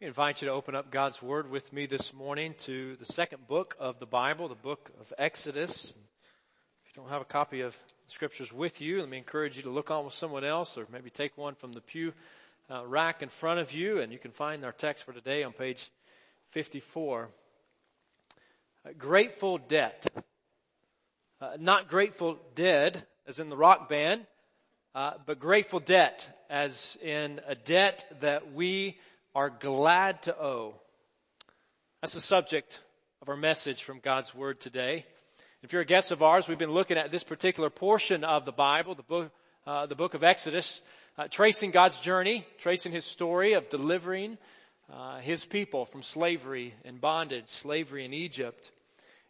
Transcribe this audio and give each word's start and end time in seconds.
I 0.00 0.06
invite 0.06 0.42
you 0.42 0.46
to 0.46 0.54
open 0.54 0.76
up 0.76 0.92
God's 0.92 1.20
Word 1.20 1.50
with 1.50 1.72
me 1.72 1.86
this 1.86 2.14
morning 2.14 2.54
to 2.66 2.94
the 3.00 3.04
second 3.04 3.48
book 3.48 3.76
of 3.80 3.98
the 3.98 4.06
Bible, 4.06 4.46
the 4.46 4.54
book 4.54 4.92
of 5.00 5.12
Exodus. 5.18 5.86
If 5.86 6.96
you 6.96 7.02
don't 7.02 7.10
have 7.10 7.20
a 7.20 7.24
copy 7.24 7.62
of 7.62 7.76
Scriptures 8.06 8.52
with 8.52 8.80
you, 8.80 9.00
let 9.00 9.08
me 9.08 9.18
encourage 9.18 9.56
you 9.56 9.64
to 9.64 9.70
look 9.70 9.90
on 9.90 10.04
with 10.04 10.14
someone 10.14 10.44
else 10.44 10.78
or 10.78 10.86
maybe 10.92 11.10
take 11.10 11.36
one 11.36 11.56
from 11.56 11.72
the 11.72 11.80
pew 11.80 12.12
uh, 12.70 12.86
rack 12.86 13.22
in 13.22 13.28
front 13.28 13.58
of 13.58 13.72
you 13.72 13.98
and 13.98 14.12
you 14.12 14.20
can 14.20 14.30
find 14.30 14.64
our 14.64 14.70
text 14.70 15.02
for 15.02 15.12
today 15.12 15.42
on 15.42 15.52
page 15.52 15.90
54. 16.50 17.28
Uh, 18.86 18.90
grateful 18.96 19.58
debt. 19.58 20.06
Uh, 21.40 21.56
not 21.58 21.88
grateful 21.88 22.38
dead, 22.54 23.04
as 23.26 23.40
in 23.40 23.50
the 23.50 23.56
rock 23.56 23.88
band, 23.88 24.24
uh, 24.94 25.14
but 25.26 25.40
grateful 25.40 25.80
debt, 25.80 26.28
as 26.48 26.96
in 27.02 27.40
a 27.48 27.56
debt 27.56 28.06
that 28.20 28.52
we 28.52 28.96
are 29.34 29.50
glad 29.50 30.22
to 30.22 30.36
owe. 30.36 30.74
That's 32.00 32.14
the 32.14 32.20
subject 32.20 32.80
of 33.22 33.28
our 33.28 33.36
message 33.36 33.82
from 33.82 34.00
God's 34.00 34.34
Word 34.34 34.60
today. 34.60 35.04
If 35.62 35.72
you're 35.72 35.82
a 35.82 35.86
guest 35.86 36.12
of 36.12 36.22
ours, 36.22 36.48
we've 36.48 36.58
been 36.58 36.72
looking 36.72 36.96
at 36.96 37.10
this 37.10 37.24
particular 37.24 37.70
portion 37.70 38.24
of 38.24 38.44
the 38.44 38.52
Bible, 38.52 38.94
the 38.94 39.02
book, 39.02 39.30
uh, 39.66 39.86
the 39.86 39.96
book 39.96 40.14
of 40.14 40.24
Exodus, 40.24 40.80
uh, 41.18 41.26
tracing 41.28 41.72
God's 41.72 42.00
journey, 42.00 42.46
tracing 42.58 42.92
His 42.92 43.04
story 43.04 43.54
of 43.54 43.68
delivering 43.68 44.38
uh, 44.92 45.18
His 45.18 45.44
people 45.44 45.84
from 45.84 46.02
slavery 46.02 46.74
and 46.84 47.00
bondage, 47.00 47.48
slavery 47.48 48.04
in 48.04 48.14
Egypt. 48.14 48.70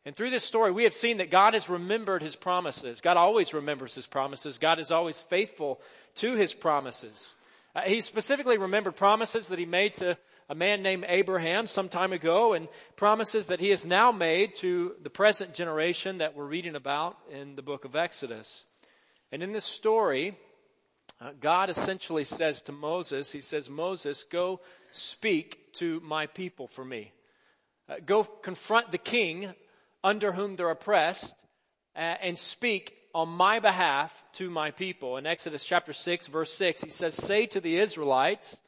And 0.05 0.15
through 0.15 0.30
this 0.30 0.45
story, 0.45 0.71
we 0.71 0.85
have 0.85 0.95
seen 0.95 1.19
that 1.19 1.30
God 1.30 1.55
has 1.55 1.69
remembered 1.69 2.23
His 2.23 2.37
promises. 2.37 3.01
God 3.01 3.16
always 3.16 3.52
remembers 3.52 3.95
His 3.95 4.07
promises. 4.07 4.59
God 4.59 4.79
is 4.79 4.91
always 4.91 5.19
faithful 5.19 5.80
to 6.16 6.35
His 6.35 6.55
promises. 6.55 7.35
Uh, 7.75 7.83
he 7.83 8.01
specifically 8.01 8.59
remembered 8.59 8.97
promises 8.97 9.49
that 9.49 9.59
he 9.59 9.67
made 9.67 9.95
to 9.95 10.17
a 10.49 10.55
man 10.55 10.83
named 10.83 11.05
Abraham 11.07 11.67
some 11.67 11.89
time 11.89 12.13
ago 12.13 12.55
and 12.55 12.69
promises 12.97 13.47
that 13.47 13.61
he 13.61 13.71
has 13.71 13.85
now 13.85 14.13
made 14.13 14.55
to 14.57 14.95
the 15.02 15.10
present 15.10 15.52
generation 15.52 16.19
that 16.19 16.35
we're 16.35 16.47
reading 16.47 16.75
about 16.75 17.16
in 17.30 17.55
the 17.55 17.63
book 17.63 17.85
of 17.85 17.95
Exodus. 17.95 18.65
And 19.30 19.43
in 19.43 19.52
this 19.52 19.66
story, 19.66 20.35
uh, 21.21 21.33
God 21.38 21.69
essentially 21.69 22.25
says 22.25 22.63
to 22.63 22.73
Moses, 22.73 23.30
he 23.30 23.43
says, 23.43 23.69
Moses, 23.69 24.25
go 24.25 24.60
speak 24.91 25.59
to 25.75 26.01
my 26.01 26.27
people 26.27 26.66
for 26.69 26.85
me. 26.85 27.13
Uh, 27.88 27.97
go 28.05 28.25
confront 28.25 28.91
the 28.91 28.99
king 28.99 29.53
under 30.03 30.32
whom 30.32 30.57
they're 30.57 30.71
oppressed 30.71 31.35
uh, 31.97 31.99
and 31.99 32.38
speak 32.38 32.95
on 33.19 33.29
my 33.29 33.59
behalf 33.59 34.24
to 34.33 34.49
my 34.49 34.71
people. 34.71 35.16
In 35.16 35.27
Exodus 35.27 35.65
chapter 35.65 35.93
6 35.93 36.29
verse 36.29 36.52
6, 36.55 36.85
he 36.85 36.91
says, 36.91 37.15
say 37.15 37.47
to 37.47 37.60
the 37.60 37.79
Israelites, 37.79 38.60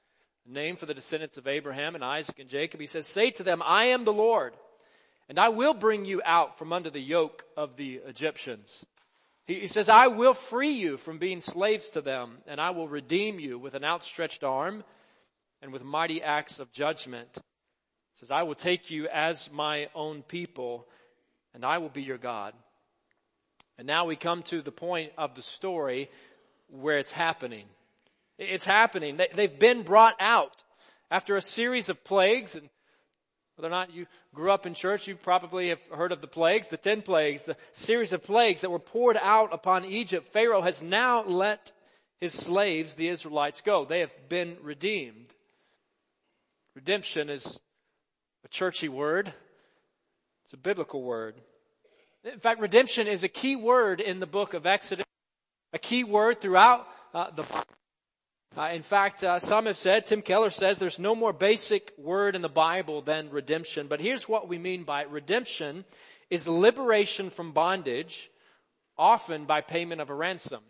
name 0.45 0.75
for 0.75 0.87
the 0.87 0.95
descendants 0.95 1.37
of 1.37 1.47
Abraham 1.47 1.95
and 1.95 2.03
Isaac 2.03 2.41
and 2.41 2.49
Jacob, 2.49 2.81
he 2.81 2.87
says, 2.87 3.07
say 3.07 3.31
to 3.31 3.45
them, 3.45 3.63
I 3.65 3.85
am 3.85 4.05
the 4.05 4.13
Lord, 4.13 4.53
and 5.29 5.39
I 5.39 5.51
will 5.51 5.73
bring 5.73 6.05
you 6.05 6.21
out 6.25 6.59
from 6.59 6.73
under 6.73 6.91
the 6.91 7.01
yoke 7.01 7.45
of 7.57 7.77
the 7.77 8.01
Egyptians. 8.05 8.85
He, 9.47 9.61
he 9.61 9.67
says, 9.69 9.89
I 9.89 10.09
will 10.09 10.35
free 10.35 10.73
you 10.73 10.97
from 10.97 11.19
being 11.19 11.41
slaves 11.41 11.91
to 11.91 12.01
them, 12.01 12.39
and 12.49 12.61
I 12.61 12.71
will 12.71 12.89
redeem 12.89 13.39
you 13.39 13.57
with 13.57 13.75
an 13.75 13.85
outstretched 13.85 14.43
arm 14.43 14.83
and 15.63 15.73
with 15.73 15.85
mighty 15.85 16.25
acts 16.25 16.59
of 16.59 16.73
judgment. 16.73 17.29
He 17.35 18.17
says, 18.17 18.33
I 18.33 18.43
will 18.43 18.57
take 18.57 18.91
you 18.91 19.07
as 19.07 19.49
my 19.53 19.91
own 19.95 20.23
people, 20.23 20.89
and 21.55 21.65
I 21.65 21.79
will 21.79 21.89
be 21.89 22.03
your 22.03 22.19
God. 22.19 22.53
And 23.81 23.87
now 23.87 24.05
we 24.05 24.15
come 24.15 24.43
to 24.43 24.61
the 24.61 24.71
point 24.71 25.11
of 25.17 25.35
the 25.35 25.41
story 25.41 26.11
where 26.69 26.99
it's 26.99 27.11
happening. 27.11 27.65
It's 28.37 28.63
happening. 28.63 29.19
They've 29.33 29.59
been 29.59 29.85
brought 29.85 30.17
out 30.21 30.53
after 31.11 31.35
a 31.35 31.41
series 31.41 31.89
of 31.89 32.05
plagues 32.05 32.57
and 32.57 32.69
whether 33.57 33.69
or 33.69 33.71
not 33.71 33.95
you 33.95 34.05
grew 34.35 34.51
up 34.51 34.67
in 34.67 34.75
church, 34.75 35.09
you 35.09 35.17
probably 35.17 35.71
have 35.71 35.81
heard 35.87 36.13
of 36.13 36.21
the 36.21 36.27
plagues, 36.27 36.69
the 36.69 36.77
ten 36.77 37.01
plagues, 37.01 37.47
the 37.47 37.57
series 37.73 38.13
of 38.13 38.23
plagues 38.23 38.61
that 38.61 38.71
were 38.71 38.79
poured 38.79 39.17
out 39.17 39.55
upon 39.55 39.87
Egypt. 39.87 40.31
Pharaoh 40.35 40.61
has 40.61 40.83
now 40.83 41.25
let 41.25 41.73
his 42.21 42.35
slaves, 42.35 42.97
the 42.97 43.09
Israelites, 43.09 43.63
go. 43.63 43.87
They 43.87 44.01
have 44.01 44.15
been 44.29 44.59
redeemed. 44.61 45.33
Redemption 46.75 47.31
is 47.31 47.59
a 48.45 48.49
churchy 48.49 48.91
word. 48.91 49.33
It's 50.45 50.53
a 50.53 50.59
biblical 50.59 51.03
word. 51.03 51.35
In 52.25 52.39
fact, 52.39 52.61
redemption 52.61 53.07
is 53.07 53.23
a 53.25 53.29
key 53.29 53.57
word 53.57 54.01
in 54.01 54.21
the 54.21 54.27
book 54.27 54.53
of 54.53 54.67
Exodus, 54.67 55.07
a 55.73 55.79
key 55.79 56.05
word 56.05 56.41
throughout 56.43 56.87
uh, 57.15 57.31
the 57.31 57.43
Bible. 57.43 57.65
Uh, 58.59 58.71
in 58.75 58.83
fact, 58.83 59.25
uh, 59.25 59.39
some 59.39 59.65
have 59.65 59.79
said, 59.79 60.05
Tim 60.05 60.21
Keller 60.21 60.51
says, 60.51 60.79
there's 60.79 60.99
no 60.99 61.15
more 61.15 61.33
basic 61.33 61.93
word 61.97 62.35
in 62.35 62.43
the 62.43 62.49
Bible 62.49 63.01
than 63.01 63.31
redemption. 63.31 63.87
But 63.87 64.01
here's 64.01 64.29
what 64.29 64.49
we 64.49 64.59
mean 64.59 64.83
by 64.83 65.03
it. 65.03 65.11
Redemption 65.11 65.85
is 66.29 66.47
liberation 66.47 67.31
from 67.31 67.53
bondage, 67.53 68.29
often 68.99 69.47
by 69.47 69.63
payment 69.63 70.03
of 70.03 70.11
a 70.11 70.15
ransom. 70.15 70.61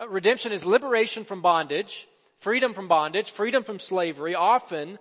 Uh, 0.00 0.08
redemption 0.08 0.52
is 0.52 0.64
liberation 0.64 1.24
from 1.24 1.42
bondage, 1.42 2.06
freedom 2.38 2.72
from 2.72 2.88
bondage, 2.88 3.30
freedom 3.30 3.62
from 3.62 3.78
slavery, 3.78 4.34
often 4.34 4.98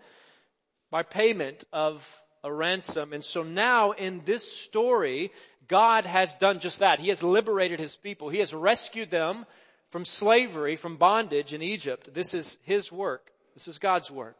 by 0.92 1.04
payment 1.04 1.64
of 1.72 2.04
a 2.44 2.52
ransom. 2.52 3.14
And 3.14 3.24
so 3.24 3.44
now 3.44 3.92
in 3.92 4.22
this 4.26 4.52
story, 4.52 5.32
God 5.68 6.06
has 6.06 6.36
done 6.36 6.60
just 6.60 6.80
that. 6.80 7.00
He 7.00 7.10
has 7.10 7.24
liberated 7.24 7.80
His 7.80 7.96
people. 7.96 8.30
He 8.30 8.40
has 8.40 8.54
rescued 8.54 9.12
them 9.12 9.46
from 9.90 10.06
slavery, 10.06 10.76
from 10.76 10.98
bondage 10.98 11.54
in 11.54 11.62
Egypt. 11.62 12.14
This 12.14 12.34
is 12.34 12.58
His 12.64 12.92
work. 12.92 13.32
This 13.54 13.68
is 13.68 13.78
God's 13.78 14.10
work. 14.12 14.38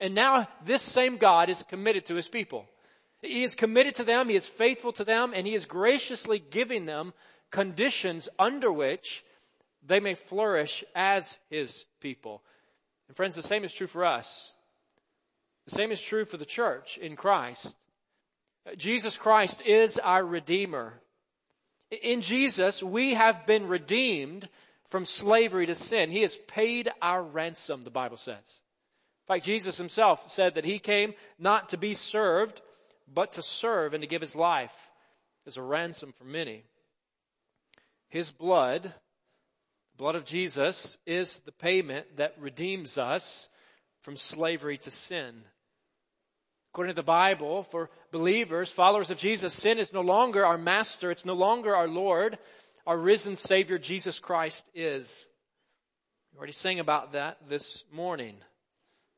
And 0.00 0.14
now 0.14 0.48
this 0.64 0.82
same 0.82 1.16
God 1.16 1.48
is 1.48 1.62
committed 1.62 2.06
to 2.06 2.14
His 2.14 2.28
people. 2.28 2.66
He 3.22 3.44
is 3.44 3.54
committed 3.54 3.96
to 3.96 4.04
them, 4.04 4.28
He 4.28 4.36
is 4.36 4.46
faithful 4.46 4.92
to 4.92 5.04
them, 5.04 5.32
and 5.34 5.46
He 5.46 5.54
is 5.54 5.64
graciously 5.64 6.38
giving 6.38 6.86
them 6.86 7.12
conditions 7.50 8.28
under 8.38 8.70
which 8.70 9.24
they 9.86 10.00
may 10.00 10.14
flourish 10.14 10.84
as 10.94 11.38
His 11.50 11.84
people. 12.00 12.42
And 13.08 13.16
friends, 13.16 13.34
the 13.34 13.42
same 13.42 13.64
is 13.64 13.72
true 13.72 13.86
for 13.86 14.04
us. 14.04 14.54
The 15.66 15.76
same 15.76 15.90
is 15.90 16.00
true 16.00 16.24
for 16.24 16.36
the 16.36 16.44
church 16.44 16.96
in 16.98 17.16
Christ. 17.16 17.74
Jesus 18.76 19.18
Christ 19.18 19.60
is 19.64 19.98
our 19.98 20.24
Redeemer. 20.24 20.94
In 22.02 22.20
Jesus, 22.20 22.82
we 22.82 23.14
have 23.14 23.46
been 23.46 23.68
redeemed 23.68 24.48
from 24.88 25.04
slavery 25.04 25.66
to 25.66 25.74
sin. 25.74 26.10
He 26.10 26.22
has 26.22 26.36
paid 26.36 26.88
our 27.02 27.22
ransom, 27.22 27.82
the 27.82 27.90
Bible 27.90 28.16
says. 28.16 28.36
In 29.28 29.34
fact, 29.34 29.44
Jesus 29.44 29.76
himself 29.76 30.30
said 30.30 30.54
that 30.54 30.64
he 30.64 30.78
came 30.78 31.14
not 31.38 31.70
to 31.70 31.76
be 31.76 31.94
served, 31.94 32.60
but 33.12 33.32
to 33.32 33.42
serve 33.42 33.94
and 33.94 34.02
to 34.02 34.08
give 34.08 34.20
his 34.20 34.36
life 34.36 34.90
as 35.46 35.56
a 35.56 35.62
ransom 35.62 36.12
for 36.12 36.24
many. 36.24 36.64
His 38.08 38.30
blood, 38.30 38.82
the 38.82 39.96
blood 39.96 40.14
of 40.14 40.24
Jesus, 40.24 40.96
is 41.06 41.38
the 41.40 41.52
payment 41.52 42.16
that 42.16 42.40
redeems 42.40 42.98
us 42.98 43.48
from 44.02 44.16
slavery 44.16 44.78
to 44.78 44.90
sin. 44.90 45.42
According 46.76 46.92
to 46.92 47.00
the 47.00 47.04
Bible, 47.04 47.62
for 47.62 47.88
believers, 48.10 48.70
followers 48.70 49.10
of 49.10 49.16
Jesus, 49.16 49.54
sin 49.54 49.78
is 49.78 49.94
no 49.94 50.02
longer 50.02 50.44
our 50.44 50.58
master. 50.58 51.10
It's 51.10 51.24
no 51.24 51.32
longer 51.32 51.74
our 51.74 51.88
Lord. 51.88 52.36
Our 52.86 52.98
risen 52.98 53.36
Savior, 53.36 53.78
Jesus 53.78 54.18
Christ, 54.18 54.68
is. 54.74 55.26
We 56.34 56.36
already 56.36 56.52
sang 56.52 56.78
about 56.78 57.12
that 57.12 57.38
this 57.48 57.82
morning. 57.90 58.36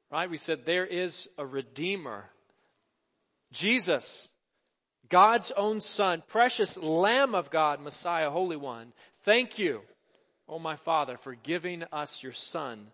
Right? 0.08 0.30
We 0.30 0.36
said 0.36 0.66
there 0.66 0.86
is 0.86 1.28
a 1.36 1.44
Redeemer. 1.44 2.26
Jesus, 3.50 4.30
God's 5.08 5.50
own 5.50 5.80
Son, 5.80 6.22
precious 6.28 6.78
Lamb 6.78 7.34
of 7.34 7.50
God, 7.50 7.80
Messiah, 7.80 8.30
Holy 8.30 8.56
One. 8.56 8.92
Thank 9.24 9.58
you, 9.58 9.80
oh 10.48 10.60
my 10.60 10.76
Father, 10.76 11.16
for 11.16 11.34
giving 11.34 11.82
us 11.90 12.22
your 12.22 12.34
Son 12.34 12.86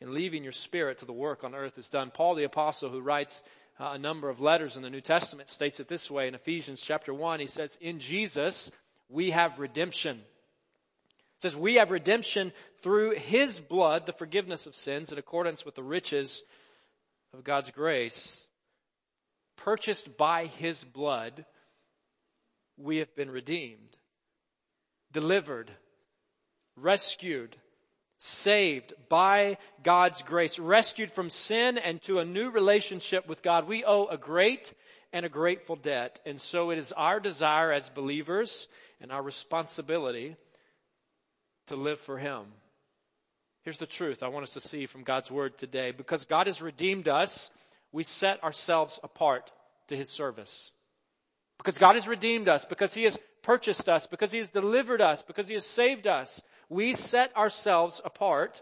and 0.00 0.10
leaving 0.10 0.42
your 0.42 0.52
spirit 0.52 0.98
to 0.98 1.04
the 1.04 1.12
work 1.12 1.44
on 1.44 1.54
earth 1.54 1.78
is 1.78 1.88
done. 1.88 2.10
Paul 2.10 2.34
the 2.34 2.44
apostle 2.44 2.90
who 2.90 3.00
writes 3.00 3.42
uh, 3.80 3.90
a 3.92 3.98
number 3.98 4.28
of 4.28 4.40
letters 4.40 4.76
in 4.76 4.82
the 4.82 4.90
New 4.90 5.00
Testament 5.00 5.48
states 5.48 5.80
it 5.80 5.88
this 5.88 6.10
way 6.10 6.28
in 6.28 6.34
Ephesians 6.34 6.80
chapter 6.80 7.12
1. 7.12 7.40
He 7.40 7.46
says, 7.46 7.78
in 7.80 7.98
Jesus 7.98 8.70
we 9.08 9.30
have 9.30 9.58
redemption. 9.58 10.16
It 10.18 11.42
says 11.42 11.56
we 11.56 11.74
have 11.74 11.90
redemption 11.90 12.52
through 12.82 13.12
his 13.12 13.60
blood, 13.60 14.06
the 14.06 14.12
forgiveness 14.12 14.66
of 14.66 14.74
sins 14.74 15.12
in 15.12 15.18
accordance 15.18 15.64
with 15.64 15.74
the 15.74 15.82
riches 15.82 16.42
of 17.34 17.44
God's 17.44 17.70
grace. 17.70 18.46
Purchased 19.56 20.16
by 20.16 20.46
his 20.46 20.84
blood, 20.84 21.44
we 22.76 22.98
have 22.98 23.14
been 23.16 23.30
redeemed, 23.30 23.96
delivered, 25.12 25.70
rescued, 26.76 27.56
saved 28.18 28.92
by 29.08 29.58
God's 29.82 30.22
grace, 30.22 30.58
rescued 30.58 31.10
from 31.10 31.30
sin 31.30 31.78
and 31.78 32.02
to 32.02 32.18
a 32.18 32.24
new 32.24 32.50
relationship 32.50 33.28
with 33.28 33.42
God. 33.42 33.68
We 33.68 33.84
owe 33.84 34.06
a 34.06 34.16
great 34.16 34.72
and 35.12 35.24
a 35.24 35.28
grateful 35.28 35.76
debt. 35.76 36.20
And 36.26 36.40
so 36.40 36.70
it 36.70 36.78
is 36.78 36.92
our 36.92 37.20
desire 37.20 37.72
as 37.72 37.88
believers 37.88 38.68
and 39.00 39.12
our 39.12 39.22
responsibility 39.22 40.36
to 41.68 41.76
live 41.76 42.00
for 42.00 42.18
Him. 42.18 42.42
Here's 43.62 43.78
the 43.78 43.86
truth 43.86 44.22
I 44.22 44.28
want 44.28 44.44
us 44.44 44.54
to 44.54 44.60
see 44.60 44.86
from 44.86 45.04
God's 45.04 45.30
Word 45.30 45.56
today. 45.58 45.92
Because 45.92 46.24
God 46.24 46.46
has 46.46 46.60
redeemed 46.60 47.08
us, 47.08 47.50
we 47.92 48.02
set 48.02 48.42
ourselves 48.42 48.98
apart 49.02 49.50
to 49.88 49.96
His 49.96 50.10
service. 50.10 50.70
Because 51.58 51.78
God 51.78 51.94
has 51.94 52.08
redeemed 52.08 52.48
us, 52.48 52.64
because 52.64 52.94
He 52.94 53.04
has 53.04 53.18
purchased 53.42 53.88
us, 53.88 54.06
because 54.06 54.30
He 54.30 54.38
has 54.38 54.50
delivered 54.50 55.00
us, 55.00 55.22
because 55.22 55.48
He 55.48 55.54
has 55.54 55.66
saved 55.66 56.06
us, 56.06 56.42
we 56.68 56.94
set 56.94 57.36
ourselves 57.36 58.00
apart 58.04 58.60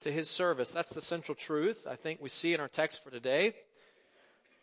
to 0.00 0.12
His 0.12 0.28
service. 0.28 0.70
That's 0.70 0.90
the 0.90 1.02
central 1.02 1.34
truth 1.34 1.86
I 1.88 1.96
think 1.96 2.20
we 2.20 2.28
see 2.28 2.54
in 2.54 2.60
our 2.60 2.68
text 2.68 3.02
for 3.02 3.10
today. 3.10 3.54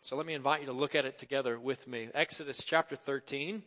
So 0.02 0.16
let 0.16 0.24
me 0.24 0.34
invite 0.34 0.60
you 0.60 0.66
to 0.66 0.72
look 0.72 0.94
at 0.94 1.04
it 1.04 1.18
together 1.18 1.58
with 1.58 1.86
me. 1.86 2.08
Exodus 2.14 2.62
chapter 2.64 2.96
13. 2.96 3.62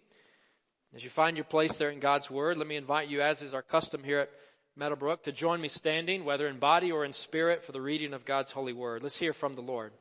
As 0.95 1.03
you 1.03 1.09
find 1.09 1.37
your 1.37 1.43
place 1.43 1.77
there 1.77 1.89
in 1.89 1.99
God's 1.99 2.29
Word, 2.29 2.57
let 2.57 2.67
me 2.67 2.75
invite 2.75 3.09
you, 3.09 3.21
as 3.21 3.41
is 3.41 3.53
our 3.53 3.61
custom 3.61 4.03
here 4.03 4.19
at 4.19 4.29
Meadowbrook, 4.75 5.23
to 5.23 5.31
join 5.31 5.61
me 5.61 5.67
standing, 5.67 6.25
whether 6.25 6.47
in 6.47 6.57
body 6.57 6.91
or 6.91 7.05
in 7.05 7.13
spirit, 7.13 7.63
for 7.63 7.71
the 7.71 7.81
reading 7.81 8.13
of 8.13 8.25
God's 8.25 8.51
holy 8.51 8.73
Word. 8.73 9.03
Let's 9.03 9.17
hear 9.17 9.33
from 9.33 9.55
the 9.55 9.61
Lord. 9.61 9.91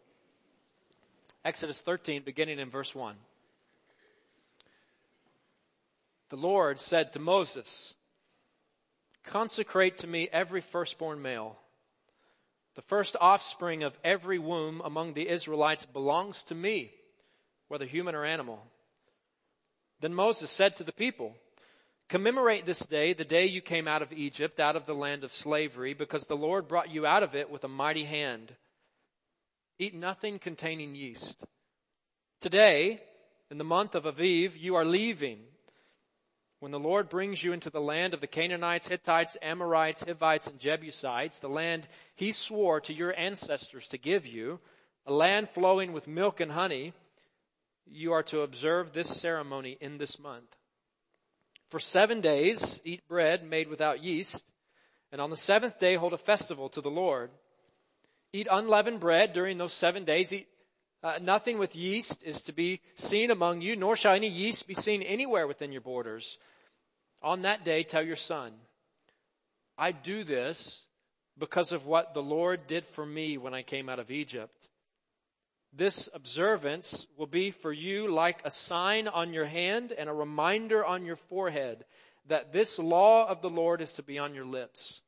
Exodus 1.44 1.80
13, 1.80 2.22
beginning 2.24 2.58
in 2.58 2.70
verse 2.70 2.94
1. 2.94 3.14
The 6.28 6.36
Lord 6.36 6.78
said 6.78 7.12
to 7.12 7.18
Moses, 7.18 7.94
Consecrate 9.24 9.98
to 9.98 10.06
me 10.06 10.28
every 10.32 10.60
firstborn 10.60 11.22
male. 11.22 11.58
The 12.74 12.82
first 12.82 13.16
offspring 13.20 13.82
of 13.82 13.98
every 14.02 14.38
womb 14.38 14.80
among 14.84 15.12
the 15.12 15.28
Israelites 15.28 15.86
belongs 15.86 16.42
to 16.44 16.54
me, 16.54 16.90
whether 17.68 17.84
human 17.84 18.14
or 18.14 18.24
animal. 18.24 18.62
Then 20.00 20.14
Moses 20.14 20.50
said 20.50 20.76
to 20.76 20.84
the 20.84 20.92
people, 20.92 21.34
Commemorate 22.08 22.66
this 22.66 22.80
day, 22.80 23.12
the 23.12 23.24
day 23.24 23.46
you 23.46 23.60
came 23.60 23.88
out 23.88 24.02
of 24.02 24.12
Egypt, 24.12 24.60
out 24.60 24.76
of 24.76 24.84
the 24.84 24.94
land 24.94 25.24
of 25.24 25.32
slavery, 25.32 25.94
because 25.94 26.24
the 26.24 26.36
Lord 26.36 26.68
brought 26.68 26.90
you 26.90 27.06
out 27.06 27.22
of 27.22 27.34
it 27.34 27.50
with 27.50 27.64
a 27.64 27.68
mighty 27.68 28.04
hand. 28.04 28.54
Eat 29.78 29.94
nothing 29.94 30.38
containing 30.38 30.94
yeast. 30.94 31.42
Today, 32.40 33.00
in 33.50 33.58
the 33.58 33.64
month 33.64 33.94
of 33.94 34.04
Aviv, 34.04 34.58
you 34.58 34.74
are 34.74 34.84
leaving. 34.84 35.40
When 36.62 36.70
the 36.70 36.78
Lord 36.78 37.08
brings 37.08 37.42
you 37.42 37.52
into 37.52 37.70
the 37.70 37.80
land 37.80 38.14
of 38.14 38.20
the 38.20 38.28
Canaanites, 38.28 38.86
Hittites, 38.86 39.36
Amorites, 39.42 40.04
Hivites, 40.04 40.46
and 40.46 40.60
Jebusites, 40.60 41.40
the 41.40 41.48
land 41.48 41.88
he 42.14 42.30
swore 42.30 42.80
to 42.82 42.94
your 42.94 43.12
ancestors 43.18 43.88
to 43.88 43.98
give 43.98 44.28
you, 44.28 44.60
a 45.04 45.12
land 45.12 45.48
flowing 45.48 45.92
with 45.92 46.06
milk 46.06 46.38
and 46.38 46.52
honey, 46.52 46.92
you 47.84 48.12
are 48.12 48.22
to 48.22 48.42
observe 48.42 48.92
this 48.92 49.08
ceremony 49.08 49.76
in 49.80 49.98
this 49.98 50.20
month. 50.20 50.46
For 51.70 51.80
seven 51.80 52.20
days, 52.20 52.80
eat 52.84 53.08
bread 53.08 53.42
made 53.42 53.66
without 53.66 54.04
yeast, 54.04 54.44
and 55.10 55.20
on 55.20 55.30
the 55.30 55.36
seventh 55.36 55.80
day 55.80 55.96
hold 55.96 56.12
a 56.12 56.16
festival 56.16 56.68
to 56.68 56.80
the 56.80 56.92
Lord. 56.92 57.32
Eat 58.32 58.46
unleavened 58.48 59.00
bread 59.00 59.32
during 59.32 59.58
those 59.58 59.72
seven 59.72 60.04
days. 60.04 60.32
Eat 60.32 60.46
uh, 61.02 61.18
nothing 61.20 61.58
with 61.58 61.74
yeast 61.74 62.22
is 62.22 62.42
to 62.42 62.52
be 62.52 62.80
seen 62.94 63.32
among 63.32 63.60
you, 63.62 63.74
nor 63.74 63.96
shall 63.96 64.14
any 64.14 64.28
yeast 64.28 64.68
be 64.68 64.74
seen 64.74 65.02
anywhere 65.02 65.48
within 65.48 65.72
your 65.72 65.80
borders. 65.80 66.38
On 67.22 67.42
that 67.42 67.64
day, 67.64 67.84
tell 67.84 68.02
your 68.02 68.16
son, 68.16 68.52
I 69.78 69.92
do 69.92 70.24
this 70.24 70.84
because 71.38 71.72
of 71.72 71.86
what 71.86 72.14
the 72.14 72.22
Lord 72.22 72.66
did 72.66 72.84
for 72.84 73.04
me 73.06 73.38
when 73.38 73.54
I 73.54 73.62
came 73.62 73.88
out 73.88 73.98
of 73.98 74.10
Egypt. 74.10 74.68
This 75.72 76.08
observance 76.12 77.06
will 77.16 77.26
be 77.26 77.50
for 77.50 77.72
you 77.72 78.12
like 78.12 78.42
a 78.44 78.50
sign 78.50 79.08
on 79.08 79.32
your 79.32 79.46
hand 79.46 79.92
and 79.92 80.08
a 80.10 80.14
reminder 80.14 80.84
on 80.84 81.06
your 81.06 81.16
forehead 81.16 81.84
that 82.26 82.52
this 82.52 82.78
law 82.78 83.26
of 83.26 83.40
the 83.40 83.50
Lord 83.50 83.80
is 83.80 83.94
to 83.94 84.02
be 84.02 84.18
on 84.18 84.34
your 84.34 84.44
lips. 84.44 85.00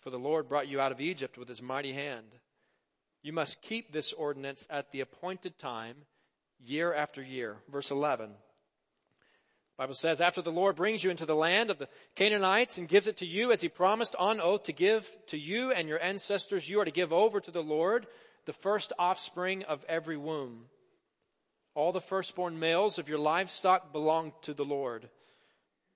For 0.00 0.10
the 0.10 0.18
Lord 0.18 0.48
brought 0.48 0.68
you 0.68 0.80
out 0.80 0.92
of 0.92 1.00
Egypt 1.00 1.36
with 1.36 1.48
his 1.48 1.60
mighty 1.60 1.92
hand. 1.92 2.26
You 3.22 3.32
must 3.32 3.62
keep 3.62 3.90
this 3.90 4.12
ordinance 4.12 4.66
at 4.70 4.90
the 4.90 5.00
appointed 5.00 5.58
time, 5.58 5.96
year 6.64 6.92
after 6.92 7.22
year. 7.22 7.56
Verse 7.70 7.90
11. 7.90 8.30
Bible 9.82 9.94
says, 9.94 10.20
after 10.20 10.42
the 10.42 10.52
Lord 10.52 10.76
brings 10.76 11.02
you 11.02 11.10
into 11.10 11.26
the 11.26 11.34
land 11.34 11.68
of 11.68 11.76
the 11.76 11.88
Canaanites 12.14 12.78
and 12.78 12.86
gives 12.86 13.08
it 13.08 13.16
to 13.16 13.26
you 13.26 13.50
as 13.50 13.60
he 13.60 13.68
promised 13.68 14.14
on 14.14 14.40
oath 14.40 14.62
to 14.64 14.72
give 14.72 15.04
to 15.26 15.36
you 15.36 15.72
and 15.72 15.88
your 15.88 16.00
ancestors, 16.00 16.68
you 16.68 16.78
are 16.78 16.84
to 16.84 16.92
give 16.92 17.12
over 17.12 17.40
to 17.40 17.50
the 17.50 17.64
Lord 17.64 18.06
the 18.44 18.52
first 18.52 18.92
offspring 18.96 19.64
of 19.64 19.84
every 19.88 20.16
womb. 20.16 20.66
All 21.74 21.90
the 21.90 22.00
firstborn 22.00 22.60
males 22.60 23.00
of 23.00 23.08
your 23.08 23.18
livestock 23.18 23.92
belong 23.92 24.32
to 24.42 24.54
the 24.54 24.64
Lord. 24.64 25.08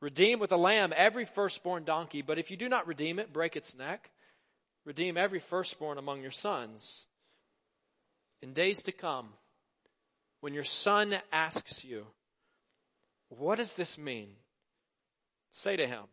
Redeem 0.00 0.40
with 0.40 0.50
a 0.50 0.56
lamb 0.56 0.92
every 0.96 1.24
firstborn 1.24 1.84
donkey, 1.84 2.22
but 2.22 2.40
if 2.40 2.50
you 2.50 2.56
do 2.56 2.68
not 2.68 2.88
redeem 2.88 3.20
it, 3.20 3.32
break 3.32 3.54
its 3.54 3.76
neck. 3.76 4.10
Redeem 4.84 5.16
every 5.16 5.38
firstborn 5.38 5.98
among 5.98 6.22
your 6.22 6.32
sons. 6.32 7.06
In 8.42 8.52
days 8.52 8.82
to 8.82 8.90
come, 8.90 9.28
when 10.40 10.54
your 10.54 10.64
son 10.64 11.14
asks 11.32 11.84
you, 11.84 12.04
what 13.28 13.56
does 13.56 13.74
this 13.74 13.98
mean? 13.98 14.28
Say 15.50 15.76
to 15.76 15.86
him, 15.86 16.04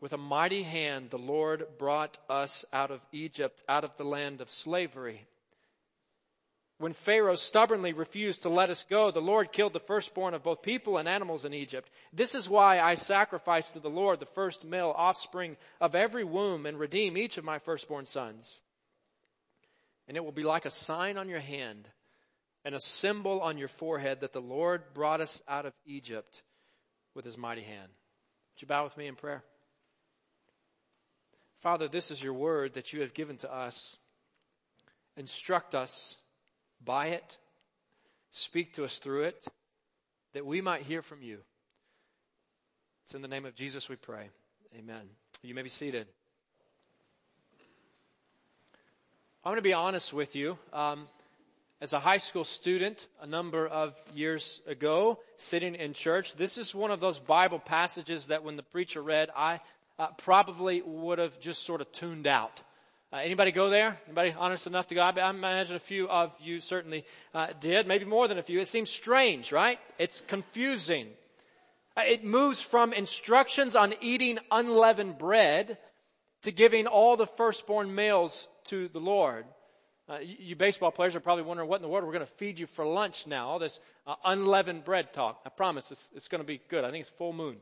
with 0.00 0.12
a 0.12 0.18
mighty 0.18 0.62
hand 0.62 1.10
the 1.10 1.18
Lord 1.18 1.64
brought 1.78 2.18
us 2.28 2.64
out 2.72 2.90
of 2.90 3.00
Egypt, 3.12 3.62
out 3.68 3.84
of 3.84 3.96
the 3.96 4.04
land 4.04 4.40
of 4.40 4.50
slavery. 4.50 5.24
When 6.78 6.92
Pharaoh 6.92 7.36
stubbornly 7.36 7.92
refused 7.92 8.42
to 8.42 8.48
let 8.48 8.68
us 8.68 8.84
go, 8.84 9.10
the 9.10 9.20
Lord 9.20 9.52
killed 9.52 9.72
the 9.72 9.80
firstborn 9.80 10.34
of 10.34 10.42
both 10.42 10.60
people 10.60 10.98
and 10.98 11.08
animals 11.08 11.44
in 11.44 11.54
Egypt. 11.54 11.88
This 12.12 12.34
is 12.34 12.48
why 12.48 12.80
I 12.80 12.96
sacrifice 12.96 13.72
to 13.72 13.80
the 13.80 13.88
Lord 13.88 14.18
the 14.18 14.26
first 14.26 14.64
male 14.64 14.92
offspring 14.94 15.56
of 15.80 15.94
every 15.94 16.24
womb 16.24 16.66
and 16.66 16.78
redeem 16.78 17.16
each 17.16 17.38
of 17.38 17.44
my 17.44 17.60
firstborn 17.60 18.06
sons. 18.06 18.60
And 20.08 20.16
it 20.16 20.24
will 20.24 20.32
be 20.32 20.42
like 20.42 20.66
a 20.66 20.70
sign 20.70 21.16
on 21.16 21.28
your 21.28 21.40
hand 21.40 21.88
and 22.64 22.74
a 22.74 22.80
symbol 22.80 23.40
on 23.40 23.58
your 23.58 23.68
forehead 23.68 24.20
that 24.20 24.32
the 24.32 24.40
Lord 24.40 24.82
brought 24.94 25.20
us 25.20 25.42
out 25.48 25.66
of 25.66 25.72
Egypt 25.86 26.42
with 27.14 27.24
his 27.24 27.36
mighty 27.36 27.62
hand. 27.62 27.88
Would 27.88 28.62
you 28.62 28.68
bow 28.68 28.84
with 28.84 28.96
me 28.96 29.06
in 29.06 29.16
prayer? 29.16 29.42
Father, 31.60 31.88
this 31.88 32.10
is 32.10 32.22
your 32.22 32.34
word 32.34 32.74
that 32.74 32.92
you 32.92 33.00
have 33.00 33.14
given 33.14 33.36
to 33.38 33.52
us. 33.52 33.96
Instruct 35.16 35.74
us 35.74 36.16
by 36.84 37.08
it, 37.08 37.38
speak 38.30 38.74
to 38.74 38.84
us 38.84 38.98
through 38.98 39.24
it, 39.24 39.46
that 40.32 40.44
we 40.44 40.60
might 40.60 40.82
hear 40.82 41.02
from 41.02 41.22
you. 41.22 41.38
It's 43.04 43.14
in 43.14 43.22
the 43.22 43.28
name 43.28 43.44
of 43.44 43.54
Jesus 43.54 43.88
we 43.88 43.96
pray. 43.96 44.28
Amen. 44.76 45.02
You 45.42 45.54
may 45.54 45.62
be 45.62 45.68
seated. 45.68 46.06
I'm 49.44 49.50
going 49.50 49.56
to 49.56 49.62
be 49.62 49.74
honest 49.74 50.12
with 50.12 50.36
you. 50.36 50.58
Um, 50.72 51.06
as 51.80 51.92
a 51.92 51.98
high 51.98 52.18
school 52.18 52.44
student 52.44 53.06
a 53.20 53.26
number 53.26 53.66
of 53.66 53.94
years 54.14 54.60
ago, 54.66 55.18
sitting 55.36 55.74
in 55.74 55.92
church, 55.92 56.34
this 56.34 56.56
is 56.58 56.74
one 56.74 56.90
of 56.90 57.00
those 57.00 57.18
Bible 57.18 57.58
passages 57.58 58.28
that 58.28 58.44
when 58.44 58.56
the 58.56 58.62
preacher 58.62 59.02
read, 59.02 59.30
I 59.36 59.60
uh, 59.98 60.08
probably 60.18 60.82
would 60.82 61.18
have 61.18 61.38
just 61.40 61.64
sort 61.64 61.80
of 61.80 61.90
tuned 61.92 62.26
out. 62.26 62.62
Uh, 63.12 63.18
anybody 63.18 63.52
go 63.52 63.70
there? 63.70 63.98
Anybody 64.06 64.34
honest 64.36 64.66
enough 64.66 64.88
to 64.88 64.94
go? 64.94 65.00
I, 65.00 65.30
imagine 65.30 65.76
a 65.76 65.78
few 65.78 66.08
of 66.08 66.34
you 66.40 66.58
certainly 66.58 67.04
uh, 67.32 67.48
did, 67.60 67.86
maybe 67.86 68.04
more 68.04 68.26
than 68.26 68.38
a 68.38 68.42
few. 68.42 68.58
It 68.58 68.66
seems 68.66 68.90
strange, 68.90 69.52
right? 69.52 69.78
It's 69.98 70.20
confusing. 70.22 71.08
Uh, 71.96 72.02
it 72.06 72.24
moves 72.24 72.60
from 72.60 72.92
instructions 72.92 73.76
on 73.76 73.94
eating 74.00 74.38
unleavened 74.50 75.18
bread 75.18 75.78
to 76.42 76.50
giving 76.50 76.86
all 76.86 77.16
the 77.16 77.26
firstborn 77.26 77.94
males 77.94 78.48
to 78.64 78.88
the 78.88 79.00
Lord. 79.00 79.44
Uh, 80.06 80.18
you, 80.18 80.36
you, 80.38 80.56
baseball 80.56 80.90
players 80.90 81.16
are 81.16 81.20
probably 81.20 81.44
wondering 81.44 81.68
what 81.68 81.76
in 81.76 81.82
the 81.82 81.88
world 81.88 82.04
we're 82.04 82.12
going 82.12 82.26
to 82.26 82.32
feed 82.32 82.58
you 82.58 82.66
for 82.66 82.84
lunch 82.84 83.26
now. 83.26 83.48
All 83.48 83.58
this 83.58 83.80
uh, 84.06 84.14
unleavened 84.24 84.84
bread 84.84 85.14
talk. 85.14 85.40
I 85.46 85.48
promise 85.48 85.90
it's, 85.90 86.10
it's 86.14 86.28
going 86.28 86.42
to 86.42 86.46
be 86.46 86.60
good. 86.68 86.84
I 86.84 86.90
think 86.90 87.00
it's 87.00 87.10
full 87.10 87.32
moon. 87.32 87.56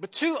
But 0.00 0.12
two 0.12 0.38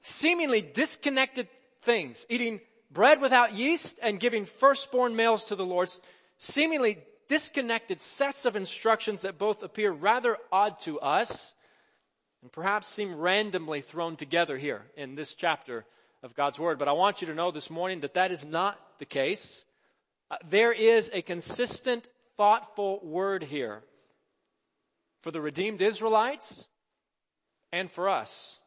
seemingly 0.00 0.62
disconnected 0.62 1.48
things, 1.82 2.24
eating 2.28 2.60
bread 2.92 3.20
without 3.20 3.52
yeast 3.52 3.98
and 4.00 4.20
giving 4.20 4.44
firstborn 4.44 5.16
males 5.16 5.48
to 5.48 5.56
the 5.56 5.66
Lord, 5.66 5.90
seemingly 6.36 6.98
disconnected 7.28 8.00
sets 8.00 8.44
of 8.46 8.54
instructions 8.54 9.22
that 9.22 9.38
both 9.38 9.64
appear 9.64 9.90
rather 9.90 10.36
odd 10.52 10.78
to 10.80 11.00
us 11.00 11.52
and 12.42 12.52
perhaps 12.52 12.86
seem 12.86 13.16
randomly 13.16 13.80
thrown 13.80 14.16
together 14.16 14.56
here 14.56 14.82
in 14.96 15.16
this 15.16 15.34
chapter 15.34 15.84
of 16.24 16.34
God's 16.34 16.58
Word. 16.58 16.78
But 16.78 16.88
I 16.88 16.92
want 16.92 17.20
you 17.20 17.28
to 17.28 17.34
know 17.34 17.50
this 17.50 17.70
morning 17.70 18.00
that 18.00 18.14
that 18.14 18.32
is 18.32 18.44
not 18.44 18.78
the 18.98 19.04
case. 19.04 19.64
Uh, 20.30 20.36
there 20.48 20.72
is 20.72 21.10
a 21.12 21.22
consistent, 21.22 22.08
thoughtful 22.36 22.98
word 23.04 23.42
here 23.42 23.82
for 25.22 25.30
the 25.30 25.40
redeemed 25.40 25.82
Israelites 25.82 26.66
and 27.72 27.90
for 27.90 28.08
us 28.08 28.58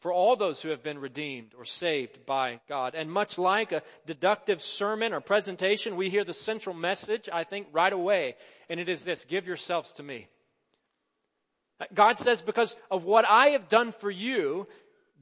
for 0.00 0.12
all 0.12 0.36
those 0.36 0.60
who 0.60 0.68
have 0.68 0.82
been 0.82 0.98
redeemed 0.98 1.52
or 1.56 1.64
saved 1.64 2.26
by 2.26 2.60
God. 2.68 2.94
And 2.94 3.10
much 3.10 3.38
like 3.38 3.72
a 3.72 3.82
deductive 4.04 4.60
sermon 4.60 5.14
or 5.14 5.20
presentation, 5.20 5.96
we 5.96 6.10
hear 6.10 6.24
the 6.24 6.34
central 6.34 6.74
message, 6.74 7.28
I 7.32 7.44
think, 7.44 7.68
right 7.72 7.92
away. 7.92 8.36
And 8.68 8.78
it 8.78 8.90
is 8.90 9.02
this, 9.02 9.24
give 9.24 9.46
yourselves 9.46 9.94
to 9.94 10.02
me. 10.02 10.28
God 11.94 12.18
says, 12.18 12.42
because 12.42 12.76
of 12.90 13.04
what 13.04 13.24
I 13.26 13.48
have 13.48 13.70
done 13.70 13.92
for 13.92 14.10
you, 14.10 14.66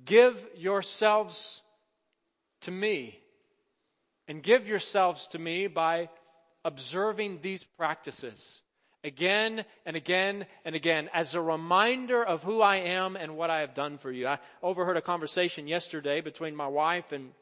Give 0.04 0.49
yourselves 0.56 1.62
to 2.62 2.71
me. 2.71 3.18
And 4.28 4.42
give 4.42 4.68
yourselves 4.68 5.28
to 5.28 5.38
me 5.38 5.66
by 5.66 6.09
observing 6.64 7.40
these 7.42 7.64
practices 7.76 8.62
again 9.04 9.64
and 9.85 9.97
again 9.97 10.47
and 10.64 10.76
again 10.76 11.11
as 11.12 11.35
a 11.35 11.40
reminder 11.40 12.23
of 12.25 12.42
who 12.42 12.62
I 12.62 12.76
am 12.76 13.16
and 13.16 13.37
what 13.37 13.50
I 13.50 13.61
have 13.61 13.75
done 13.75 13.99
for 13.99 14.11
you. 14.11 14.28
I 14.28 14.38
overheard 14.62 14.97
a 14.97 15.02
conversation 15.02 15.66
yesterday 15.66 16.21
between 16.21 16.54
my 16.54 16.68
wife 16.68 17.12
and 17.12 17.32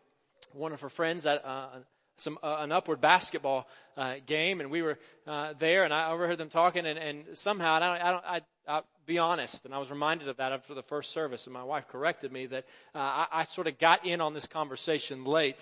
one 0.53 0.73
of 0.73 0.81
her 0.81 0.89
friends 0.89 1.27
at 1.27 1.45
uh, 1.45 1.69
some 2.17 2.39
uh, 2.43 2.57
an 2.61 2.73
upward 2.73 3.01
basketball 3.01 3.67
uh, 3.97 4.17
game, 4.27 4.61
and 4.61 4.71
we 4.71 4.83
were 4.83 4.99
uh, 5.27 5.55
there, 5.59 5.85
and 5.85 5.95
I 5.95 6.11
overheard 6.13 6.39
them 6.39 6.51
talking, 6.51 6.87
and, 6.87 6.99
and 6.99 7.25
somehow 7.39 7.75
I 7.75 7.79
don't, 7.79 7.91
I 7.91 8.11
don't, 8.11 8.25
I, 8.25 8.41
I'll 8.71 8.85
be 9.05 9.19
honest, 9.19 9.65
and 9.65 9.75
I 9.75 9.79
was 9.79 9.91
reminded 9.91 10.29
of 10.29 10.37
that 10.37 10.53
after 10.53 10.75
the 10.75 10.83
first 10.85 11.11
service, 11.11 11.47
and 11.47 11.53
my 11.53 11.65
wife 11.65 11.89
corrected 11.89 12.31
me 12.31 12.47
that 12.47 12.65
uh, 12.95 12.99
I, 12.99 13.27
I 13.33 13.43
sort 13.43 13.67
of 13.67 13.81
got 13.81 14.07
in 14.07 14.21
on 14.21 14.33
this 14.33 14.47
conversation 14.47 15.25
late. 15.25 15.57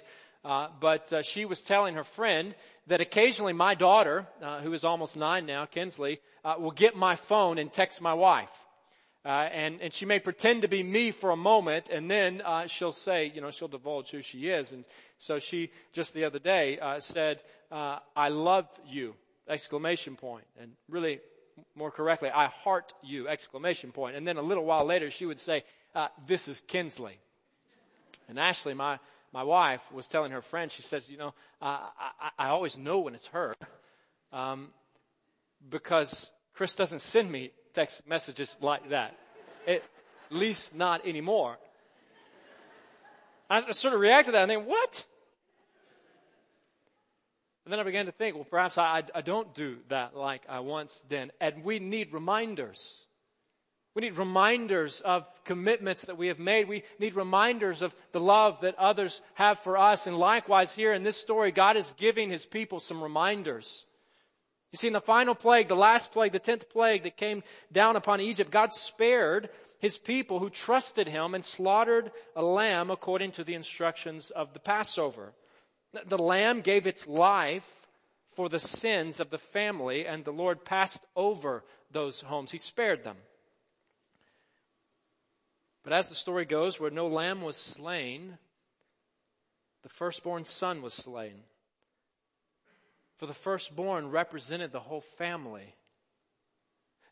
Uh, 0.45 0.69
but 0.79 1.11
uh, 1.11 1.23
she 1.23 1.47
was 1.47 1.63
telling 1.63 1.95
her 1.95 2.05
friend 2.05 2.55
that 2.87 3.01
occasionally 3.01 3.55
my 3.55 3.75
daughter, 3.75 4.27
uh, 4.43 4.61
who 4.61 4.75
is 4.75 4.85
almost 4.85 5.17
nine 5.17 5.47
now, 5.47 5.65
Kinsley, 5.65 6.21
uh, 6.45 6.57
will 6.59 6.71
get 6.71 6.97
my 6.97 7.17
phone 7.17 7.57
and 7.57 7.73
text 7.73 8.03
my 8.03 8.13
wife. 8.13 8.53
Uh, 9.25 9.49
and, 9.53 9.81
and 9.81 9.95
she 9.95 10.05
may 10.05 10.19
pretend 10.19 10.63
to 10.63 10.69
be 10.69 10.83
me 10.83 11.11
for 11.11 11.31
a 11.31 11.37
moment, 11.37 11.89
and 11.91 12.11
then 12.11 12.43
uh, 12.45 12.67
she'll 12.67 12.93
say, 12.93 13.33
you 13.35 13.41
know, 13.41 13.51
she'll 13.51 13.69
divulge 13.69 14.11
who 14.11 14.21
she 14.21 14.49
is. 14.49 14.73
And 14.73 14.85
so 15.17 15.39
she 15.39 15.71
just 15.95 16.13
the 16.13 16.25
other 16.25 16.39
day 16.39 16.79
uh, 16.79 17.01
said, 17.01 17.41
uh, 17.73 18.01
"I 18.15 18.29
love 18.29 18.69
you!" 18.87 19.15
exclamation 19.49 20.17
point, 20.17 20.45
and 20.61 20.73
really 20.91 21.21
more 21.75 21.91
correctly, 21.91 22.31
"I 22.31 22.47
heart 22.47 22.93
you!" 23.03 23.29
exclamation 23.29 23.93
point. 23.93 24.17
And 24.17 24.27
then 24.27 24.37
a 24.37 24.43
little 24.43 24.65
while 24.65 24.85
later, 24.85 25.11
she 25.11 25.27
would 25.27 25.39
say, 25.39 25.65
uh, 25.95 26.09
"This 26.27 26.49
is 26.49 26.61
Kinsley." 26.63 27.19
And 28.29 28.39
Ashley, 28.39 28.75
my 28.75 28.99
my 29.33 29.43
wife, 29.43 29.93
was 29.93 30.09
telling 30.09 30.33
her 30.33 30.43
friend, 30.43 30.71
she 30.71 30.83
says, 30.83 31.11
"You 31.11 31.19
know, 31.19 31.35
I, 31.61 31.89
I 32.21 32.31
I 32.39 32.49
always 32.49 32.79
know 32.79 33.01
when 33.01 33.15
it's 33.15 33.27
her, 33.29 33.55
um, 34.33 34.73
because 35.69 36.31
Chris 36.55 36.75
doesn't 36.75 37.01
send 37.01 37.31
me 37.31 37.53
text 37.75 38.07
messages 38.07 38.57
like 38.61 38.89
that. 38.91 39.15
At 39.67 39.83
least 40.31 40.75
not 40.75 41.07
anymore. 41.07 41.59
I 43.51 43.71
sort 43.73 43.95
of 43.95 44.01
reacted 44.01 44.27
to 44.27 44.33
that 44.33 44.43
and 44.43 44.51
think, 44.51 44.69
what? 44.69 45.07
And 47.69 47.73
then 47.75 47.81
I 47.81 47.83
began 47.83 48.07
to 48.07 48.13
think, 48.13 48.35
well, 48.35 48.47
perhaps 48.49 48.79
I, 48.79 49.03
I 49.15 49.21
don't 49.21 49.53
do 49.53 49.77
that 49.91 50.17
like 50.17 50.41
I 50.49 50.61
once 50.61 51.05
did. 51.07 51.33
And 51.39 51.63
we 51.63 51.81
need 51.81 52.15
reminders. 52.15 53.05
We 53.95 54.01
need 54.01 54.17
reminders 54.17 55.03
of 55.03 55.27
commitments 55.45 56.01
that 56.07 56.17
we 56.17 56.29
have 56.29 56.39
made. 56.39 56.67
We 56.67 56.83
need 56.99 57.15
reminders 57.15 57.83
of 57.83 57.95
the 58.13 58.21
love 58.21 58.63
that 58.63 58.79
others 58.79 59.21
have 59.35 59.59
for 59.59 59.77
us. 59.77 60.07
And 60.07 60.17
likewise, 60.17 60.73
here 60.73 60.95
in 60.95 61.03
this 61.03 61.19
story, 61.19 61.53
God 61.53 61.77
is 61.77 61.93
giving 61.99 62.31
His 62.31 62.47
people 62.47 62.81
some 62.81 63.03
reminders. 63.03 63.85
You 64.73 64.79
see, 64.79 64.87
in 64.87 64.95
the 64.95 65.03
final 65.03 65.35
plague, 65.35 65.69
the 65.69 65.77
last 65.77 66.13
plague, 66.13 66.33
the 66.33 66.39
tenth 66.39 66.71
plague 66.71 67.03
that 67.03 67.19
came 67.19 67.43
down 67.71 67.97
upon 67.97 68.23
Egypt, 68.23 68.51
God 68.51 68.73
spared 68.73 69.51
his 69.79 69.99
people 69.99 70.39
who 70.39 70.49
trusted 70.49 71.07
him 71.07 71.35
and 71.35 71.45
slaughtered 71.45 72.13
a 72.35 72.43
lamb 72.43 72.91
according 72.91 73.33
to 73.33 73.45
the 73.45 73.53
instructions 73.53 74.31
of 74.31 74.55
the 74.55 74.59
Passover. 74.59 75.35
The 75.93 76.19
lamb 76.19 76.61
gave 76.61 76.87
its 76.87 77.07
life 77.07 77.87
for 78.37 78.49
the 78.49 78.59
sins 78.59 79.21
of 79.21 79.31
the 79.31 79.39
family, 79.39 80.07
and 80.07 80.25
the 80.25 80.33
Lord 80.33 80.65
passed 80.65 81.05
over 81.17 81.65
those 81.91 82.21
homes. 82.21 82.51
He 82.51 82.59
spared 82.59 83.05
them. 83.05 83.17
But 85.83 85.93
as 85.93 86.09
the 86.09 86.15
story 86.15 86.45
goes, 86.45 86.79
where 86.79 86.91
no 86.91 87.07
lamb 87.07 87.41
was 87.41 87.57
slain, 87.57 88.37
the 89.83 89.89
firstborn 89.89 90.45
son 90.45 90.83
was 90.83 90.93
slain. 90.93 91.43
For 93.17 93.27
the 93.27 93.35
firstborn 93.35 94.11
represented 94.11 94.71
the 94.71 94.81
whole 94.81 95.01
family. 95.01 95.75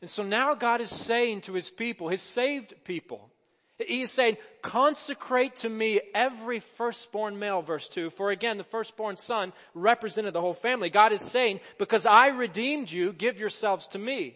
And 0.01 0.09
so 0.09 0.23
now 0.23 0.53
God 0.53 0.79
is 0.79 0.89
saying 0.89 1.41
to 1.41 1.53
his 1.53 1.69
people, 1.69 2.07
his 2.07 2.21
saved 2.21 2.73
people, 2.83 3.31
he 3.79 4.01
is 4.01 4.11
saying, 4.11 4.37
consecrate 4.61 5.55
to 5.57 5.69
me 5.69 6.01
every 6.15 6.59
firstborn 6.59 7.37
male, 7.37 7.61
verse 7.61 7.87
2. 7.89 8.09
For 8.09 8.31
again, 8.31 8.57
the 8.57 8.63
firstborn 8.63 9.17
son 9.17 9.53
represented 9.75 10.33
the 10.33 10.41
whole 10.41 10.53
family. 10.53 10.89
God 10.89 11.11
is 11.11 11.21
saying, 11.21 11.59
because 11.77 12.05
I 12.05 12.29
redeemed 12.29 12.91
you, 12.91 13.13
give 13.13 13.39
yourselves 13.39 13.87
to 13.89 13.99
me. 13.99 14.35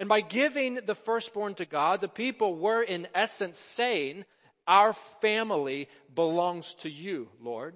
And 0.00 0.08
by 0.08 0.22
giving 0.22 0.74
the 0.86 0.94
firstborn 0.94 1.54
to 1.56 1.66
God, 1.66 2.00
the 2.00 2.08
people 2.08 2.56
were 2.56 2.82
in 2.82 3.06
essence 3.14 3.58
saying, 3.58 4.24
our 4.66 4.94
family 5.20 5.88
belongs 6.14 6.74
to 6.80 6.90
you, 6.90 7.28
Lord. 7.40 7.74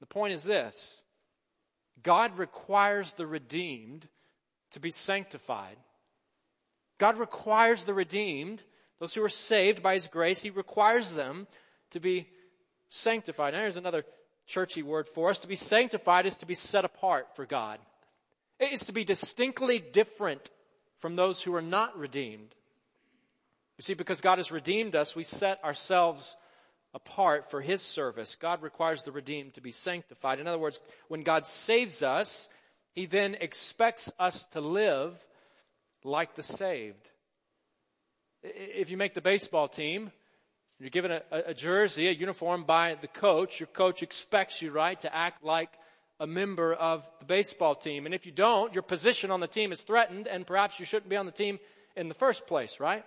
The 0.00 0.06
point 0.06 0.34
is 0.34 0.44
this. 0.44 1.02
God 2.02 2.38
requires 2.38 3.14
the 3.14 3.26
redeemed 3.26 4.06
to 4.72 4.80
be 4.80 4.90
sanctified. 4.90 5.76
God 6.98 7.18
requires 7.18 7.84
the 7.84 7.94
redeemed, 7.94 8.62
those 8.98 9.14
who 9.14 9.22
are 9.22 9.28
saved 9.28 9.82
by 9.82 9.94
His 9.94 10.08
grace, 10.08 10.40
He 10.40 10.50
requires 10.50 11.14
them 11.14 11.46
to 11.90 12.00
be 12.00 12.28
sanctified. 12.88 13.54
Now 13.54 13.60
here's 13.60 13.76
another 13.76 14.04
churchy 14.46 14.82
word 14.82 15.06
for 15.06 15.30
us. 15.30 15.40
To 15.40 15.48
be 15.48 15.56
sanctified 15.56 16.26
is 16.26 16.38
to 16.38 16.46
be 16.46 16.54
set 16.54 16.84
apart 16.84 17.34
for 17.36 17.46
God. 17.46 17.78
It's 18.58 18.86
to 18.86 18.92
be 18.92 19.04
distinctly 19.04 19.78
different 19.78 20.48
from 20.98 21.16
those 21.16 21.42
who 21.42 21.54
are 21.54 21.62
not 21.62 21.98
redeemed. 21.98 22.54
You 23.78 23.82
see, 23.82 23.94
because 23.94 24.22
God 24.22 24.38
has 24.38 24.50
redeemed 24.50 24.96
us, 24.96 25.14
we 25.14 25.24
set 25.24 25.62
ourselves 25.62 26.34
apart 26.94 27.50
for 27.50 27.60
His 27.60 27.82
service. 27.82 28.36
God 28.36 28.62
requires 28.62 29.02
the 29.02 29.12
redeemed 29.12 29.54
to 29.54 29.60
be 29.60 29.72
sanctified. 29.72 30.40
In 30.40 30.46
other 30.46 30.58
words, 30.58 30.80
when 31.08 31.22
God 31.22 31.44
saves 31.44 32.02
us, 32.02 32.48
He 32.92 33.04
then 33.04 33.36
expects 33.38 34.10
us 34.18 34.44
to 34.52 34.62
live 34.62 35.14
like 36.02 36.34
the 36.34 36.42
saved. 36.42 37.10
If 38.54 38.90
you 38.90 38.96
make 38.96 39.14
the 39.14 39.20
baseball 39.20 39.68
team, 39.68 40.12
you're 40.78 40.90
given 40.90 41.10
a, 41.10 41.22
a 41.30 41.54
jersey, 41.54 42.08
a 42.08 42.12
uniform 42.12 42.64
by 42.64 42.96
the 43.00 43.08
coach, 43.08 43.60
your 43.60 43.66
coach 43.66 44.02
expects 44.02 44.62
you, 44.62 44.70
right, 44.70 44.98
to 45.00 45.14
act 45.14 45.42
like 45.42 45.70
a 46.20 46.26
member 46.26 46.72
of 46.72 47.08
the 47.18 47.24
baseball 47.24 47.74
team. 47.74 48.06
And 48.06 48.14
if 48.14 48.26
you 48.26 48.32
don't, 48.32 48.74
your 48.74 48.82
position 48.82 49.30
on 49.30 49.40
the 49.40 49.46
team 49.46 49.72
is 49.72 49.80
threatened 49.80 50.26
and 50.26 50.46
perhaps 50.46 50.78
you 50.78 50.86
shouldn't 50.86 51.08
be 51.08 51.16
on 51.16 51.26
the 51.26 51.32
team 51.32 51.58
in 51.96 52.08
the 52.08 52.14
first 52.14 52.46
place, 52.46 52.78
right? 52.78 53.04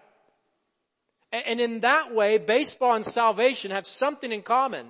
And 1.31 1.59
in 1.59 1.81
that 1.81 2.13
way, 2.13 2.37
baseball 2.39 2.95
and 2.95 3.05
salvation 3.05 3.71
have 3.71 3.85
something 3.85 4.31
in 4.31 4.41
common. 4.41 4.87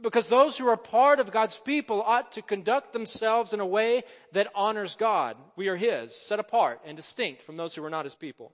Because 0.00 0.28
those 0.28 0.56
who 0.56 0.66
are 0.68 0.76
part 0.78 1.20
of 1.20 1.30
God's 1.30 1.56
people 1.58 2.00
ought 2.00 2.32
to 2.32 2.42
conduct 2.42 2.94
themselves 2.94 3.52
in 3.52 3.60
a 3.60 3.66
way 3.66 4.04
that 4.32 4.48
honors 4.54 4.96
God. 4.96 5.36
We 5.54 5.68
are 5.68 5.76
His, 5.76 6.16
set 6.16 6.40
apart 6.40 6.80
and 6.86 6.96
distinct 6.96 7.42
from 7.42 7.56
those 7.56 7.74
who 7.74 7.84
are 7.84 7.90
not 7.90 8.06
His 8.06 8.14
people. 8.14 8.52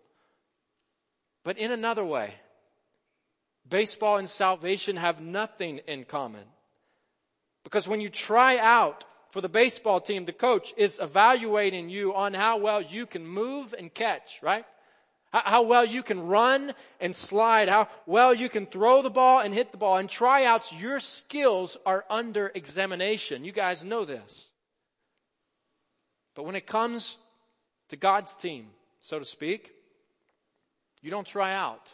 But 1.49 1.57
in 1.57 1.73
another 1.73 2.05
way, 2.05 2.35
baseball 3.67 4.19
and 4.19 4.29
salvation 4.29 4.97
have 4.97 5.23
nothing 5.23 5.79
in 5.89 6.05
common. 6.05 6.45
Because 7.65 7.89
when 7.89 8.03
you 8.03 8.11
try 8.11 8.59
out 8.59 9.03
for 9.31 9.41
the 9.41 9.49
baseball 9.49 9.99
team, 9.99 10.27
the 10.27 10.35
coach 10.35 10.75
is 10.77 10.99
evaluating 11.01 11.89
you 11.89 12.15
on 12.15 12.35
how 12.35 12.59
well 12.59 12.83
you 12.83 13.07
can 13.07 13.27
move 13.27 13.75
and 13.79 13.95
catch, 13.95 14.43
right? 14.43 14.67
How 15.33 15.63
well 15.63 15.87
you 15.87 16.03
can 16.03 16.27
run 16.27 16.75
and 17.01 17.17
slide, 17.17 17.71
how 17.71 17.89
well 18.05 18.35
you 18.35 18.51
can 18.51 18.67
throw 18.67 19.01
the 19.01 19.09
ball 19.09 19.41
and 19.41 19.55
hit 19.55 19.73
the 19.73 19.79
ball. 19.79 19.97
In 19.97 20.07
tryouts, 20.07 20.75
your 20.75 21.01
skills 21.01 21.79
are 21.87 22.05
under 22.11 22.53
examination. 22.55 23.47
You 23.47 23.53
guys 23.53 23.83
know 23.83 24.05
this. 24.05 24.47
But 26.35 26.45
when 26.45 26.57
it 26.57 26.67
comes 26.67 27.17
to 27.89 27.97
God's 27.97 28.37
team, 28.37 28.67
so 29.01 29.19
to 29.19 29.25
speak, 29.25 29.73
you 31.03 31.11
don't 31.11 31.27
try 31.27 31.55
out. 31.55 31.93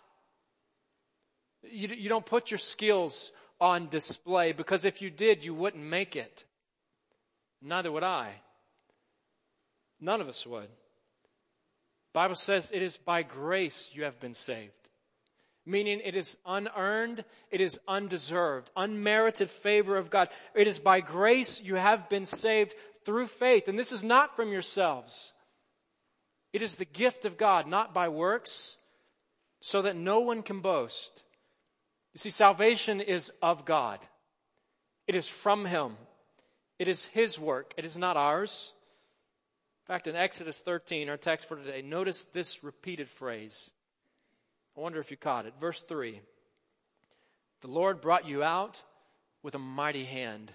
You, 1.62 1.88
you 1.88 2.08
don't 2.08 2.26
put 2.26 2.50
your 2.50 2.58
skills 2.58 3.32
on 3.60 3.88
display 3.88 4.52
because 4.52 4.84
if 4.84 5.02
you 5.02 5.10
did, 5.10 5.44
you 5.44 5.54
wouldn't 5.54 5.82
make 5.82 6.16
it. 6.16 6.44
Neither 7.62 7.90
would 7.90 8.02
I. 8.02 8.32
None 10.00 10.20
of 10.20 10.28
us 10.28 10.46
would. 10.46 10.68
Bible 12.12 12.34
says 12.34 12.70
it 12.72 12.82
is 12.82 12.96
by 12.96 13.22
grace 13.22 13.90
you 13.94 14.04
have 14.04 14.20
been 14.20 14.34
saved. 14.34 14.72
Meaning 15.66 16.00
it 16.04 16.14
is 16.14 16.36
unearned, 16.44 17.24
it 17.50 17.62
is 17.62 17.80
undeserved, 17.88 18.70
unmerited 18.76 19.48
favor 19.48 19.96
of 19.96 20.10
God. 20.10 20.28
It 20.54 20.66
is 20.66 20.78
by 20.78 21.00
grace 21.00 21.62
you 21.62 21.76
have 21.76 22.10
been 22.10 22.26
saved 22.26 22.74
through 23.06 23.28
faith. 23.28 23.66
And 23.66 23.78
this 23.78 23.90
is 23.90 24.04
not 24.04 24.36
from 24.36 24.52
yourselves. 24.52 25.32
It 26.52 26.60
is 26.60 26.76
the 26.76 26.84
gift 26.84 27.24
of 27.24 27.38
God, 27.38 27.66
not 27.66 27.94
by 27.94 28.08
works, 28.08 28.76
so 29.64 29.80
that 29.80 29.96
no 29.96 30.20
one 30.20 30.42
can 30.42 30.60
boast. 30.60 31.24
You 32.12 32.18
see, 32.18 32.28
salvation 32.28 33.00
is 33.00 33.32
of 33.40 33.64
God. 33.64 33.98
It 35.06 35.14
is 35.14 35.26
from 35.26 35.64
Him. 35.64 35.96
It 36.78 36.86
is 36.86 37.02
His 37.06 37.38
work. 37.38 37.72
It 37.78 37.86
is 37.86 37.96
not 37.96 38.18
ours. 38.18 38.70
In 39.82 39.94
fact, 39.94 40.06
in 40.06 40.16
Exodus 40.16 40.60
13, 40.60 41.08
our 41.08 41.16
text 41.16 41.48
for 41.48 41.56
today, 41.56 41.80
notice 41.80 42.24
this 42.24 42.62
repeated 42.62 43.08
phrase. 43.08 43.70
I 44.76 44.80
wonder 44.80 45.00
if 45.00 45.10
you 45.10 45.16
caught 45.16 45.46
it. 45.46 45.54
Verse 45.58 45.80
3. 45.80 46.20
The 47.62 47.68
Lord 47.68 48.02
brought 48.02 48.28
you 48.28 48.42
out 48.42 48.78
with 49.42 49.54
a 49.54 49.58
mighty 49.58 50.04
hand. 50.04 50.52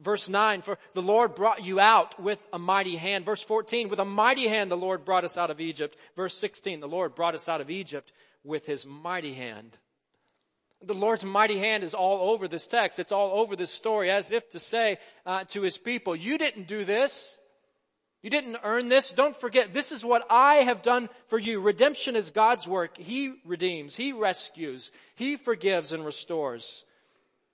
Verse 0.00 0.28
9, 0.28 0.62
for 0.62 0.78
the 0.94 1.02
Lord 1.02 1.34
brought 1.34 1.64
you 1.64 1.80
out 1.80 2.20
with 2.20 2.40
a 2.52 2.58
mighty 2.58 2.96
hand. 2.96 3.24
Verse 3.24 3.42
14, 3.42 3.88
with 3.88 3.98
a 3.98 4.04
mighty 4.04 4.46
hand 4.46 4.70
the 4.70 4.76
Lord 4.76 5.04
brought 5.04 5.24
us 5.24 5.36
out 5.36 5.50
of 5.50 5.60
Egypt. 5.60 5.96
Verse 6.14 6.36
16, 6.38 6.78
the 6.78 6.86
Lord 6.86 7.16
brought 7.16 7.34
us 7.34 7.48
out 7.48 7.60
of 7.60 7.68
Egypt 7.68 8.12
with 8.44 8.64
his 8.64 8.86
mighty 8.86 9.34
hand. 9.34 9.76
The 10.82 10.94
Lord's 10.94 11.24
mighty 11.24 11.58
hand 11.58 11.82
is 11.82 11.94
all 11.94 12.30
over 12.30 12.46
this 12.46 12.68
text. 12.68 13.00
It's 13.00 13.10
all 13.10 13.40
over 13.40 13.56
this 13.56 13.72
story 13.72 14.12
as 14.12 14.30
if 14.30 14.48
to 14.50 14.60
say 14.60 14.98
uh, 15.26 15.42
to 15.48 15.62
his 15.62 15.76
people, 15.76 16.14
you 16.14 16.38
didn't 16.38 16.68
do 16.68 16.84
this. 16.84 17.36
You 18.22 18.30
didn't 18.30 18.58
earn 18.62 18.88
this. 18.88 19.12
Don't 19.12 19.34
forget, 19.34 19.72
this 19.72 19.90
is 19.90 20.04
what 20.04 20.26
I 20.30 20.56
have 20.56 20.82
done 20.82 21.08
for 21.26 21.38
you. 21.38 21.60
Redemption 21.60 22.14
is 22.14 22.30
God's 22.30 22.68
work. 22.68 22.96
He 22.96 23.32
redeems. 23.44 23.96
He 23.96 24.12
rescues. 24.12 24.92
He 25.16 25.36
forgives 25.36 25.92
and 25.92 26.04
restores. 26.04 26.84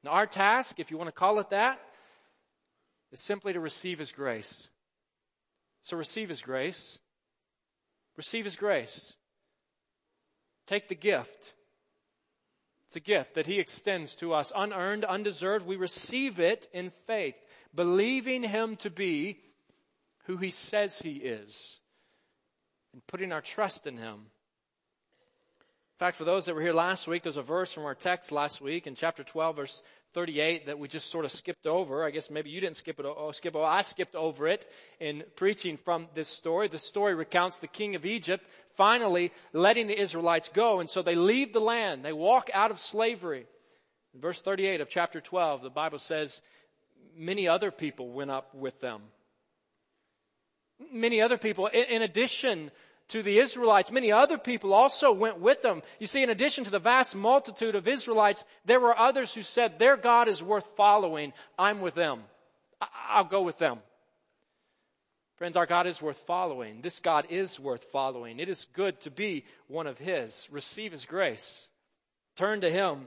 Now 0.02 0.12
our 0.12 0.26
task, 0.26 0.80
if 0.80 0.90
you 0.90 0.98
want 0.98 1.08
to 1.08 1.12
call 1.12 1.38
it 1.38 1.50
that, 1.50 1.80
is 3.14 3.20
simply 3.20 3.52
to 3.52 3.60
receive 3.60 4.00
His 4.00 4.10
grace. 4.10 4.68
So 5.82 5.96
receive 5.96 6.28
His 6.28 6.42
grace. 6.42 6.98
Receive 8.16 8.44
His 8.44 8.56
grace. 8.56 9.14
Take 10.66 10.88
the 10.88 10.96
gift. 10.96 11.54
It's 12.88 12.96
a 12.96 13.00
gift 13.00 13.36
that 13.36 13.46
He 13.46 13.60
extends 13.60 14.16
to 14.16 14.34
us, 14.34 14.52
unearned, 14.54 15.04
undeserved. 15.04 15.64
We 15.64 15.76
receive 15.76 16.40
it 16.40 16.66
in 16.72 16.90
faith, 17.06 17.36
believing 17.72 18.42
Him 18.42 18.76
to 18.78 18.90
be 18.90 19.38
who 20.24 20.36
He 20.36 20.50
says 20.50 20.98
He 20.98 21.12
is, 21.12 21.78
and 22.92 23.06
putting 23.06 23.30
our 23.30 23.42
trust 23.42 23.86
in 23.86 23.96
Him. 23.96 24.26
In 25.94 26.06
fact, 26.06 26.16
for 26.16 26.24
those 26.24 26.46
that 26.46 26.56
were 26.56 26.60
here 26.60 26.72
last 26.72 27.06
week, 27.06 27.22
there's 27.22 27.36
a 27.36 27.42
verse 27.42 27.72
from 27.72 27.84
our 27.84 27.94
text 27.94 28.32
last 28.32 28.60
week 28.60 28.88
in 28.88 28.96
chapter 28.96 29.22
12, 29.22 29.54
verse 29.54 29.82
38 30.14 30.66
that 30.66 30.80
we 30.80 30.88
just 30.88 31.08
sort 31.08 31.24
of 31.24 31.30
skipped 31.30 31.68
over. 31.68 32.04
I 32.04 32.10
guess 32.10 32.32
maybe 32.32 32.50
you 32.50 32.60
didn't 32.60 32.74
skip 32.74 32.98
it. 32.98 33.06
Oh, 33.06 33.30
skip. 33.30 33.54
Oh, 33.54 33.62
I 33.62 33.82
skipped 33.82 34.16
over 34.16 34.48
it 34.48 34.68
in 34.98 35.22
preaching 35.36 35.76
from 35.76 36.08
this 36.12 36.26
story. 36.26 36.66
The 36.66 36.80
story 36.80 37.14
recounts 37.14 37.60
the 37.60 37.68
king 37.68 37.94
of 37.94 38.06
Egypt 38.06 38.44
finally 38.76 39.30
letting 39.52 39.86
the 39.86 39.96
Israelites 39.96 40.48
go, 40.48 40.80
and 40.80 40.90
so 40.90 41.00
they 41.00 41.14
leave 41.14 41.52
the 41.52 41.60
land. 41.60 42.04
They 42.04 42.12
walk 42.12 42.50
out 42.52 42.72
of 42.72 42.80
slavery. 42.80 43.46
In 44.14 44.20
verse 44.20 44.40
38 44.40 44.80
of 44.80 44.90
chapter 44.90 45.20
12, 45.20 45.62
the 45.62 45.70
Bible 45.70 46.00
says, 46.00 46.40
many 47.16 47.46
other 47.46 47.70
people 47.70 48.08
went 48.10 48.32
up 48.32 48.52
with 48.52 48.80
them. 48.80 49.00
Many 50.92 51.20
other 51.20 51.38
people, 51.38 51.68
in 51.68 52.02
addition 52.02 52.72
to 53.08 53.22
the 53.22 53.38
Israelites, 53.38 53.90
many 53.90 54.12
other 54.12 54.38
people 54.38 54.72
also 54.72 55.12
went 55.12 55.38
with 55.38 55.62
them. 55.62 55.82
You 55.98 56.06
see, 56.06 56.22
in 56.22 56.30
addition 56.30 56.64
to 56.64 56.70
the 56.70 56.78
vast 56.78 57.14
multitude 57.14 57.74
of 57.74 57.86
Israelites, 57.86 58.44
there 58.64 58.80
were 58.80 58.98
others 58.98 59.34
who 59.34 59.42
said, 59.42 59.78
their 59.78 59.96
God 59.96 60.28
is 60.28 60.42
worth 60.42 60.66
following. 60.76 61.32
I'm 61.58 61.80
with 61.80 61.94
them. 61.94 62.22
I'll 63.08 63.24
go 63.24 63.42
with 63.42 63.58
them. 63.58 63.78
Friends, 65.36 65.56
our 65.56 65.66
God 65.66 65.86
is 65.86 66.00
worth 66.00 66.18
following. 66.18 66.80
This 66.80 67.00
God 67.00 67.26
is 67.28 67.58
worth 67.58 67.84
following. 67.84 68.38
It 68.38 68.48
is 68.48 68.68
good 68.72 69.00
to 69.02 69.10
be 69.10 69.44
one 69.66 69.86
of 69.86 69.98
His. 69.98 70.48
Receive 70.50 70.92
His 70.92 71.06
grace. 71.06 71.68
Turn 72.36 72.60
to 72.60 72.70
Him. 72.70 73.06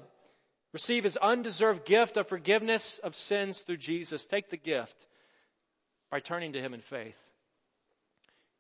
Receive 0.74 1.06
His 1.06 1.18
undeserved 1.18 1.86
gift 1.86 2.18
of 2.18 2.28
forgiveness 2.28 3.00
of 3.00 3.16
sins 3.16 3.62
through 3.62 3.78
Jesus. 3.78 4.26
Take 4.26 4.50
the 4.50 4.58
gift 4.58 4.96
by 6.12 6.20
turning 6.20 6.54
to 6.54 6.62
Him 6.62 6.74
in 6.74 6.82
faith. 6.82 7.22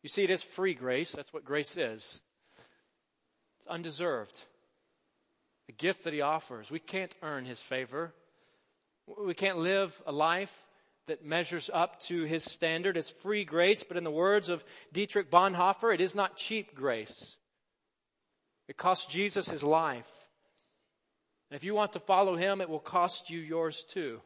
You 0.08 0.10
see, 0.10 0.24
it 0.24 0.30
is 0.30 0.42
free 0.42 0.74
grace. 0.74 1.12
That's 1.12 1.34
what 1.34 1.44
grace 1.44 1.76
is. 1.76 2.22
It's 3.58 3.68
undeserved. 3.68 4.42
The 5.66 5.74
gift 5.74 6.06
that 6.06 6.14
He 6.14 6.22
offers. 6.22 6.72
We 6.72 6.80
can't 6.80 7.14
earn 7.22 7.44
His 7.44 7.62
favor. 7.62 8.14
We 9.22 9.34
can't 9.34 9.58
live 9.58 10.02
a 10.06 10.14
life 10.14 10.66
that 11.08 11.26
measures 11.26 11.70
up 11.74 12.02
to 12.04 12.24
His 12.24 12.46
standard. 12.46 12.96
It's 12.96 13.10
free 13.10 13.44
grace, 13.44 13.84
but 13.84 13.98
in 13.98 14.06
the 14.06 14.10
words 14.10 14.48
of 14.48 14.64
Dietrich 14.94 15.30
Bonhoeffer, 15.30 15.94
it 15.94 16.00
is 16.00 16.16
not 16.16 16.38
cheap 16.38 16.74
grace. 16.74 17.36
It 18.70 18.78
cost 18.78 19.10
Jesus 19.10 19.46
His 19.46 19.62
life. 19.62 20.10
And 21.52 21.58
if 21.58 21.66
you 21.66 21.76
want 21.76 21.92
to 21.92 22.00
follow 22.00 22.38
Him, 22.38 22.62
it 22.62 22.70
will 22.70 22.80
cost 22.80 23.30
you 23.30 23.42
yours 23.42 23.84
too 23.90 24.22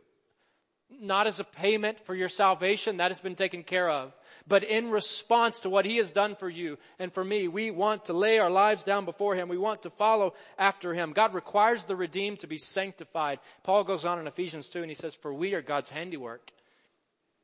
not 0.99 1.27
as 1.27 1.39
a 1.39 1.43
payment 1.43 1.99
for 2.01 2.15
your 2.15 2.29
salvation, 2.29 2.97
that 2.97 3.11
has 3.11 3.21
been 3.21 3.35
taken 3.35 3.63
care 3.63 3.89
of, 3.89 4.13
but 4.47 4.63
in 4.63 4.89
response 4.89 5.61
to 5.61 5.69
what 5.69 5.85
He 5.85 5.97
has 5.97 6.11
done 6.11 6.35
for 6.35 6.49
you 6.49 6.77
and 6.99 7.13
for 7.13 7.23
me, 7.23 7.47
we 7.47 7.71
want 7.71 8.05
to 8.05 8.13
lay 8.13 8.39
our 8.39 8.49
lives 8.49 8.83
down 8.83 9.05
before 9.05 9.35
Him. 9.35 9.49
We 9.49 9.57
want 9.57 9.83
to 9.83 9.89
follow 9.89 10.33
after 10.57 10.93
Him. 10.93 11.13
God 11.13 11.33
requires 11.33 11.85
the 11.85 11.95
redeemed 11.95 12.39
to 12.39 12.47
be 12.47 12.57
sanctified. 12.57 13.39
Paul 13.63 13.83
goes 13.83 14.05
on 14.05 14.19
in 14.19 14.27
Ephesians 14.27 14.67
2 14.69 14.81
and 14.81 14.89
he 14.89 14.95
says, 14.95 15.15
for 15.15 15.33
we 15.33 15.53
are 15.53 15.61
God's 15.61 15.89
handiwork. 15.89 16.51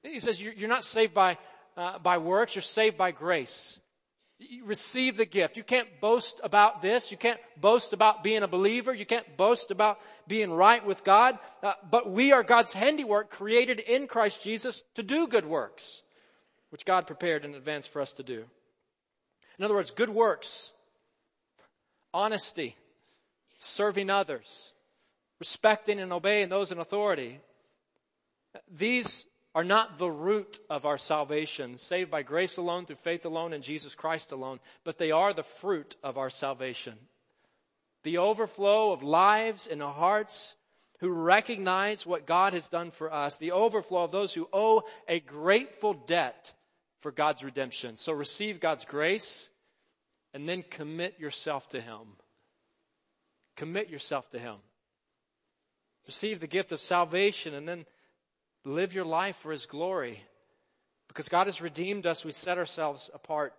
He 0.04 0.20
says, 0.20 0.42
you're 0.42 0.70
not 0.70 0.84
saved 0.84 1.14
by, 1.14 1.38
uh, 1.76 2.00
by 2.00 2.18
works, 2.18 2.56
you're 2.56 2.62
saved 2.62 2.98
by 2.98 3.12
grace. 3.12 3.80
You 4.40 4.66
receive 4.66 5.18
the 5.18 5.26
gift. 5.26 5.58
You 5.58 5.64
can't 5.64 5.88
boast 6.00 6.42
about 6.44 6.82
this. 6.82 7.12
You 7.12 7.18
can't 7.18 7.40
boast 7.60 7.94
about 7.94 8.24
being 8.24 8.44
a 8.44 8.48
believer. 8.48 8.94
You 8.94 9.06
can't 9.06 9.36
boast 9.36 9.72
about 9.72 10.00
being 10.28 10.52
right 10.52 10.86
with 10.86 11.04
God. 11.04 11.40
Uh, 11.64 11.74
but 11.90 12.10
we 12.10 12.34
are 12.34 12.44
God's 12.44 12.72
handiwork 12.72 13.32
created 13.32 13.80
in 13.80 14.08
Christ 14.08 14.44
Jesus 14.44 14.84
to 14.96 15.04
do 15.04 15.28
good 15.28 15.46
works, 15.46 16.04
which 16.70 16.86
God 16.86 17.08
prepared 17.08 17.46
in 17.46 17.56
advance 17.56 17.88
for 17.88 18.02
us 18.02 18.14
to 18.14 18.24
do. 18.24 18.46
In 19.58 19.66
other 19.66 19.74
words, 19.74 19.90
good 19.90 20.12
works, 20.12 20.72
honesty, 22.14 22.76
serving 23.58 24.12
others, 24.12 24.72
respecting 25.40 26.00
and 26.00 26.14
obeying 26.14 26.50
those 26.50 26.72
in 26.72 26.78
authority. 26.78 27.40
These 28.72 29.26
are 29.58 29.64
not 29.64 29.98
the 29.98 30.08
root 30.08 30.60
of 30.70 30.86
our 30.86 31.00
salvation, 31.00 31.80
saved 31.80 32.12
by 32.12 32.22
grace 32.22 32.58
alone, 32.58 32.86
through 32.86 32.96
faith 32.98 33.26
alone, 33.26 33.54
in 33.54 33.64
Jesus 33.64 33.96
Christ 33.96 34.32
alone, 34.32 34.60
but 34.84 35.00
they 35.00 35.10
are 35.10 35.34
the 35.34 35.42
fruit 35.42 35.96
of 36.04 36.20
our 36.20 36.30
salvation. 36.30 36.94
The 38.04 38.20
overflow 38.20 38.92
of 38.92 39.02
lives 39.02 39.66
and 39.66 39.82
hearts 39.82 40.54
who 41.00 41.10
recognize 41.10 42.06
what 42.06 42.28
God 42.28 42.54
has 42.54 42.70
done 42.70 42.92
for 42.92 43.12
us, 43.12 43.38
the 43.38 43.54
overflow 43.54 44.04
of 44.04 44.12
those 44.12 44.32
who 44.32 44.48
owe 44.54 44.84
a 45.08 45.20
grateful 45.20 45.96
debt 45.96 46.54
for 47.00 47.12
God's 47.12 47.44
redemption. 47.44 47.98
So 47.98 48.14
receive 48.14 48.60
God's 48.60 48.86
grace 48.86 49.50
and 50.36 50.48
then 50.48 50.62
commit 50.62 51.20
yourself 51.20 51.68
to 51.70 51.82
Him. 51.82 52.06
Commit 53.56 53.90
yourself 53.90 54.30
to 54.30 54.38
Him. 54.38 54.58
Receive 56.06 56.42
the 56.42 56.46
gift 56.46 56.74
of 56.74 56.80
salvation 56.80 57.56
and 57.56 57.68
then 57.68 57.88
Live 58.68 58.94
your 58.94 59.06
life 59.06 59.38
for 59.38 59.54
His 59.54 59.66
glory. 59.66 60.22
Because 61.08 61.30
God 61.30 61.48
has 61.48 61.62
redeemed 61.62 62.06
us, 62.06 62.26
we 62.26 62.34
set 62.34 62.58
ourselves 62.58 63.10
apart 63.14 63.54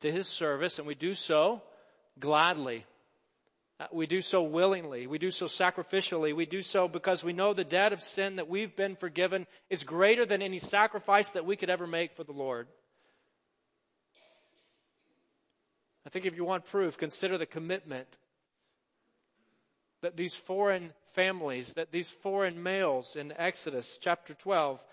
to 0.00 0.10
His 0.10 0.26
service, 0.26 0.78
and 0.80 0.88
we 0.88 0.96
do 0.96 1.14
so 1.14 1.62
gladly. 2.18 2.84
Uh, 3.78 3.86
we 3.92 4.08
do 4.08 4.20
so 4.20 4.42
willingly. 4.42 5.06
We 5.06 5.18
do 5.18 5.30
so 5.30 5.46
sacrificially. 5.46 6.34
We 6.34 6.44
do 6.44 6.60
so 6.60 6.88
because 6.88 7.22
we 7.22 7.32
know 7.32 7.54
the 7.54 7.62
debt 7.62 7.92
of 7.92 8.02
sin 8.02 8.36
that 8.36 8.48
we've 8.48 8.74
been 8.74 8.96
forgiven 8.96 9.46
is 9.70 9.84
greater 9.84 10.26
than 10.26 10.42
any 10.42 10.58
sacrifice 10.58 11.30
that 11.30 11.46
we 11.46 11.54
could 11.54 11.70
ever 11.70 11.86
make 11.86 12.16
for 12.16 12.24
the 12.24 12.32
Lord. 12.32 12.66
I 16.04 16.10
think 16.10 16.26
if 16.26 16.34
you 16.36 16.44
want 16.44 16.64
proof, 16.64 16.98
consider 16.98 17.38
the 17.38 17.46
commitment 17.46 18.08
that 20.02 20.16
these 20.16 20.34
foreign 20.34 20.92
families, 21.14 21.72
that 21.74 21.92
these 21.92 22.10
foreign 22.10 22.62
males 22.62 23.16
in 23.16 23.32
Exodus 23.36 23.98
chapter 24.02 24.34
12 24.34 24.84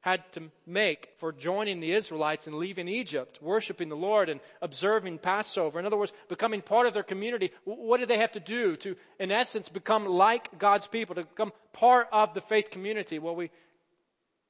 had 0.00 0.20
to 0.32 0.42
make 0.66 1.08
for 1.18 1.30
joining 1.30 1.78
the 1.78 1.92
Israelites 1.92 2.48
and 2.48 2.56
leaving 2.56 2.88
Egypt, 2.88 3.38
worshiping 3.40 3.88
the 3.88 3.96
Lord 3.96 4.28
and 4.28 4.40
observing 4.60 5.18
Passover. 5.18 5.78
In 5.78 5.86
other 5.86 5.96
words, 5.96 6.12
becoming 6.28 6.60
part 6.60 6.88
of 6.88 6.94
their 6.94 7.04
community. 7.04 7.52
What 7.64 8.00
did 8.00 8.08
they 8.08 8.18
have 8.18 8.32
to 8.32 8.40
do 8.40 8.74
to, 8.76 8.96
in 9.20 9.30
essence, 9.30 9.68
become 9.68 10.06
like 10.06 10.58
God's 10.58 10.88
people, 10.88 11.14
to 11.14 11.22
become 11.22 11.52
part 11.72 12.08
of 12.10 12.34
the 12.34 12.40
faith 12.40 12.70
community? 12.70 13.20
Well, 13.20 13.36
we, 13.36 13.50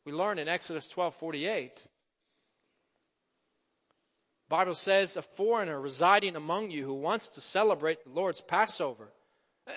we 0.06 0.12
learn 0.12 0.38
in 0.38 0.48
Exodus 0.48 0.88
12:48. 0.88 1.70
Bible 4.48 4.74
says 4.74 5.16
a 5.16 5.22
foreigner 5.22 5.78
residing 5.78 6.36
among 6.36 6.70
you 6.70 6.84
who 6.84 6.94
wants 6.94 7.28
to 7.28 7.40
celebrate 7.40 8.04
the 8.04 8.10
Lord's 8.10 8.40
Passover 8.40 9.08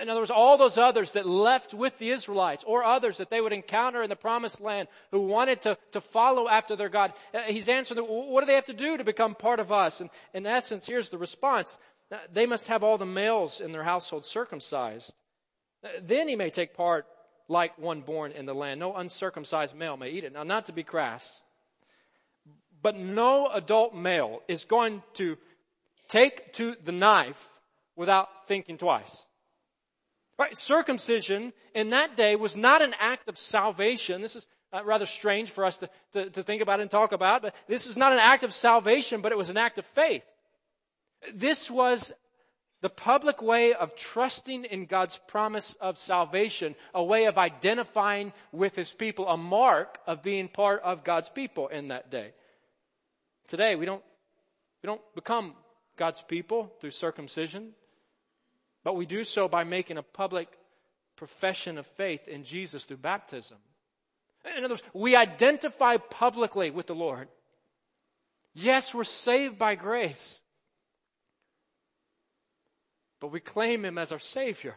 in 0.02 0.10
other 0.10 0.22
words, 0.22 0.32
all 0.32 0.58
those 0.58 0.78
others 0.78 1.12
that 1.12 1.28
left 1.28 1.74
with 1.74 1.98
the 2.00 2.10
Israelites 2.10 2.64
or 2.64 2.84
others 2.84 3.18
that 3.18 3.30
they 3.30 3.40
would 3.40 3.54
encounter 3.54 4.02
in 4.02 4.10
the 4.10 4.16
promised 4.16 4.60
land 4.60 4.88
who 5.12 5.22
wanted 5.22 5.62
to, 5.62 5.78
to 5.92 6.02
follow 6.02 6.48
after 6.48 6.76
their 6.76 6.90
God. 6.90 7.14
Uh, 7.34 7.42
he's 7.42 7.70
answering, 7.70 8.04
what 8.04 8.42
do 8.42 8.48
they 8.48 8.56
have 8.56 8.66
to 8.66 8.74
do 8.74 8.98
to 8.98 9.04
become 9.04 9.36
part 9.36 9.60
of 9.60 9.72
us? 9.72 10.02
And 10.02 10.10
in 10.34 10.48
essence, 10.48 10.88
here's 10.88 11.10
the 11.10 11.20
response. 11.20 11.78
Uh, 12.12 12.18
they 12.34 12.48
must 12.48 12.68
have 12.68 12.84
all 12.84 12.98
the 12.98 13.06
males 13.06 13.62
in 13.62 13.72
their 13.72 13.84
household 13.84 14.26
circumcised. 14.26 15.14
Uh, 15.84 15.90
then 16.02 16.28
he 16.28 16.36
may 16.36 16.50
take 16.50 16.76
part 16.76 17.06
like 17.48 17.78
one 17.78 18.02
born 18.02 18.32
in 18.32 18.48
the 18.48 18.56
land. 18.56 18.80
No 18.80 18.96
uncircumcised 18.96 19.76
male 19.76 19.98
may 19.98 20.10
eat 20.10 20.24
it. 20.24 20.34
Now, 20.34 20.44
not 20.44 20.66
to 20.66 20.74
be 20.74 20.84
crass, 20.84 21.44
but 22.82 22.98
no 22.98 23.48
adult 23.48 23.94
male 23.94 24.42
is 24.48 24.66
going 24.66 25.04
to 25.16 25.38
take 26.08 26.54
to 26.54 26.76
the 26.84 26.92
knife 26.92 27.48
without 27.96 28.30
thinking 28.48 28.78
twice. 28.78 29.26
Right? 30.38 30.56
Circumcision 30.56 31.54
in 31.74 31.92
that 31.92 32.18
day 32.18 32.36
was 32.36 32.58
not 32.58 32.82
an 32.82 32.94
act 33.00 33.30
of 33.30 33.38
salvation. 33.38 34.22
This 34.22 34.36
is 34.36 34.48
uh, 34.74 34.84
rather 34.84 35.06
strange 35.06 35.50
for 35.50 35.66
us 35.66 35.78
to, 35.78 35.90
to, 36.14 36.30
to 36.32 36.44
think 36.44 36.62
about 36.62 36.82
and 36.82 36.90
talk 36.90 37.14
about, 37.14 37.42
but 37.42 37.56
this 37.68 37.86
is 37.86 37.98
not 37.98 38.12
an 38.12 38.20
act 38.20 38.44
of 38.44 38.54
salvation, 38.54 39.22
but 39.22 39.32
it 39.32 39.38
was 39.38 39.50
an 39.50 39.58
act 39.58 39.78
of 39.78 39.86
faith. 39.86 40.24
This 41.34 41.72
was 41.72 42.12
the 42.82 42.90
public 42.90 43.42
way 43.42 43.74
of 43.74 43.96
trusting 43.96 44.66
in 44.66 44.86
God's 44.86 45.18
promise 45.28 45.76
of 45.80 45.98
salvation, 45.98 46.76
a 46.94 47.04
way 47.04 47.26
of 47.26 47.38
identifying 47.38 48.34
with 48.52 48.76
His 48.76 48.92
people, 48.92 49.28
a 49.28 49.38
mark 49.38 49.98
of 50.06 50.22
being 50.22 50.50
part 50.50 50.82
of 50.84 51.04
God's 51.04 51.30
people 51.30 51.70
in 51.70 51.88
that 51.88 52.12
day. 52.12 52.34
Today, 53.48 53.76
we 53.76 53.86
don't, 53.86 54.04
we 54.84 54.88
don't 54.88 55.02
become 55.16 55.54
God's 55.98 56.22
people 56.22 56.74
through 56.82 56.92
circumcision, 56.92 57.72
but 58.86 58.96
we 58.96 59.08
do 59.08 59.24
so 59.24 59.50
by 59.50 59.64
making 59.64 59.98
a 59.98 60.04
public 60.04 60.48
profession 61.18 61.80
of 61.80 61.88
faith 61.98 62.28
in 62.28 62.44
Jesus 62.44 62.86
through 62.86 62.98
baptism. 62.98 63.58
In 64.46 64.64
other 64.64 64.76
words, 64.76 64.84
we 64.94 65.16
identify 65.16 65.98
publicly 65.98 66.70
with 66.70 66.86
the 66.86 66.94
Lord. 66.94 67.28
Yes, 68.54 68.94
we're 68.94 69.04
saved 69.04 69.58
by 69.58 69.74
grace, 69.74 70.40
but 73.20 73.32
we 73.32 73.40
claim 73.40 73.84
Him 73.84 73.98
as 73.98 74.12
our 74.12 74.20
Savior. 74.20 74.76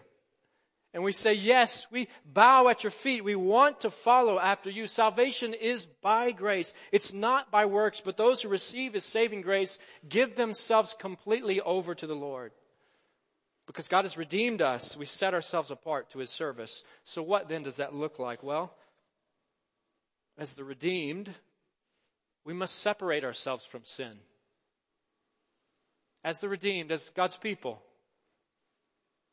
And 0.95 1.05
we 1.05 1.13
say, 1.13 1.35
yes, 1.35 1.87
we 1.91 2.09
bow 2.25 2.69
at 2.69 2.83
your 2.83 2.91
feet. 2.91 3.23
We 3.23 3.37
want 3.37 3.81
to 3.81 3.91
follow 3.91 4.39
after 4.39 4.71
you. 4.71 4.87
Salvation 4.87 5.53
is 5.53 5.85
by 6.01 6.31
grace. 6.31 6.73
It's 6.93 7.13
not 7.13 7.51
by 7.51 7.67
works, 7.67 8.01
but 8.01 8.17
those 8.17 8.41
who 8.41 8.49
receive 8.49 8.95
His 8.95 9.05
saving 9.05 9.43
grace 9.43 9.79
give 10.09 10.35
themselves 10.35 10.97
completely 10.99 11.61
over 11.61 11.95
to 11.95 12.07
the 12.07 12.17
Lord. 12.17 12.53
Because 13.69 13.89
God 13.89 14.07
has 14.07 14.17
redeemed 14.17 14.63
us, 14.63 14.97
we 14.97 15.05
set 15.05 15.35
ourselves 15.35 15.71
apart 15.71 16.11
to 16.11 16.19
His 16.19 16.31
service. 16.31 16.83
So 17.05 17.23
what 17.23 17.49
then 17.49 17.63
does 17.63 17.77
that 17.77 17.95
look 17.95 18.19
like? 18.19 18.43
Well, 18.43 18.75
as 20.39 20.55
the 20.55 20.65
redeemed, 20.65 21.29
we 22.47 22.55
must 22.55 22.81
separate 22.81 23.25
ourselves 23.25 23.65
from 23.67 23.85
sin. 23.85 24.13
As 26.25 26.41
the 26.41 26.49
redeemed, 26.49 26.91
as 26.91 27.11
God's 27.11 27.37
people, 27.37 27.83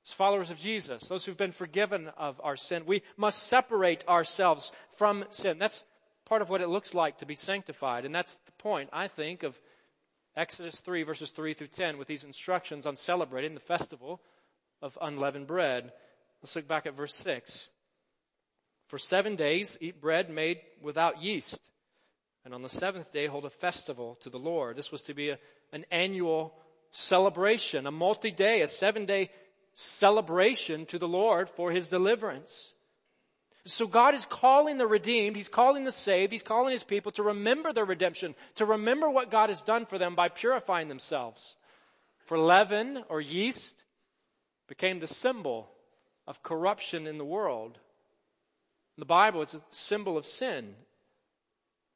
as 0.06 0.12
followers 0.12 0.52
of 0.52 0.60
Jesus, 0.60 1.08
those 1.08 1.24
who've 1.24 1.38
been 1.38 1.54
forgiven 1.54 2.10
of 2.18 2.42
our 2.44 2.58
sin, 2.58 2.84
we 2.86 3.04
must 3.16 3.48
separate 3.48 4.06
ourselves 4.06 4.74
from 4.98 5.24
sin. 5.30 5.60
That's 5.60 5.86
part 6.26 6.42
of 6.42 6.50
what 6.50 6.60
it 6.60 6.68
looks 6.68 6.94
like 6.94 7.20
to 7.20 7.26
be 7.26 7.36
sanctified. 7.36 8.04
And 8.04 8.14
that's 8.14 8.34
the 8.34 8.52
point, 8.60 8.90
I 8.92 9.08
think, 9.08 9.44
of 9.44 9.58
Exodus 10.38 10.80
3 10.82 11.04
verses 11.04 11.32
3 11.32 11.54
through 11.54 11.68
10 11.68 11.98
with 11.98 12.08
these 12.08 12.24
instructions 12.24 12.86
on 12.86 12.96
celebrating 12.96 13.54
the 13.54 13.62
festival 13.62 14.22
of 14.82 14.98
unleavened 15.02 15.48
bread. 15.48 15.92
Let's 16.42 16.56
look 16.56 16.68
back 16.68 16.86
at 16.86 16.96
verse 16.96 17.16
6. 17.16 17.70
For 18.90 19.00
seven 19.00 19.36
days 19.36 19.78
eat 19.82 20.02
bread 20.02 20.30
made 20.30 20.60
without 20.82 21.24
yeast. 21.24 21.60
And 22.44 22.54
on 22.54 22.62
the 22.62 22.70
seventh 22.70 23.12
day 23.12 23.26
hold 23.26 23.46
a 23.46 23.50
festival 23.50 24.20
to 24.22 24.30
the 24.30 24.38
Lord. 24.38 24.78
This 24.78 24.92
was 24.92 25.04
to 25.04 25.16
be 25.16 25.30
a, 25.30 25.40
an 25.74 25.86
annual 25.90 26.54
celebration, 26.92 27.88
a 27.88 27.92
multi-day, 27.92 28.62
a 28.62 28.68
seven-day 28.68 29.32
celebration 29.74 30.86
to 30.88 31.00
the 31.00 31.08
Lord 31.08 31.50
for 31.50 31.72
His 31.72 31.90
deliverance. 31.90 32.75
So 33.68 33.88
God 33.88 34.14
is 34.14 34.26
calling 34.26 34.78
the 34.78 34.86
redeemed, 34.86 35.36
He's 35.36 35.50
calling 35.50 35.86
the 35.86 35.92
saved, 35.92 36.32
He's 36.32 36.44
calling 36.44 36.72
His 36.72 36.84
people 36.84 37.12
to 37.14 37.24
remember 37.24 37.74
their 37.74 37.86
redemption, 37.86 38.36
to 38.56 38.66
remember 38.66 39.10
what 39.10 39.32
God 39.32 39.50
has 39.50 39.62
done 39.64 39.88
for 39.88 39.98
them 39.98 40.14
by 40.14 40.30
purifying 40.30 40.88
themselves. 40.88 41.58
For 42.26 42.38
leaven 42.38 43.04
or 43.10 43.20
yeast 43.20 43.84
became 44.68 45.00
the 45.00 45.08
symbol 45.08 45.68
of 46.28 46.44
corruption 46.44 47.08
in 47.08 47.18
the 47.18 47.26
world. 47.26 47.78
In 48.98 49.02
the 49.02 49.06
Bible, 49.06 49.42
it's 49.42 49.56
a 49.56 49.62
symbol 49.72 50.18
of 50.18 50.28
sin, 50.28 50.76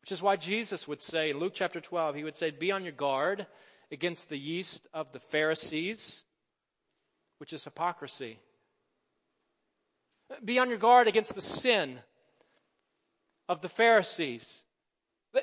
which 0.01 0.12
is 0.12 0.23
why 0.23 0.38
Jesus 0.38 0.88
would 0.88 1.01
say 1.01 1.29
in 1.29 1.39
Luke 1.39 1.53
chapter 1.55 1.79
12, 1.79 2.15
He 2.15 2.23
would 2.23 2.36
say, 2.36 2.49
be 2.49 2.71
on 2.71 2.84
your 2.84 2.93
guard 2.93 3.45
against 3.91 4.29
the 4.29 4.38
yeast 4.38 4.88
of 4.93 5.12
the 5.12 5.19
Pharisees, 5.19 6.23
which 7.38 7.53
is 7.53 7.63
hypocrisy. 7.63 8.39
Be 10.43 10.59
on 10.59 10.69
your 10.69 10.77
guard 10.77 11.07
against 11.07 11.33
the 11.33 11.41
sin 11.41 11.99
of 13.47 13.61
the 13.61 13.69
Pharisees. 13.69 14.61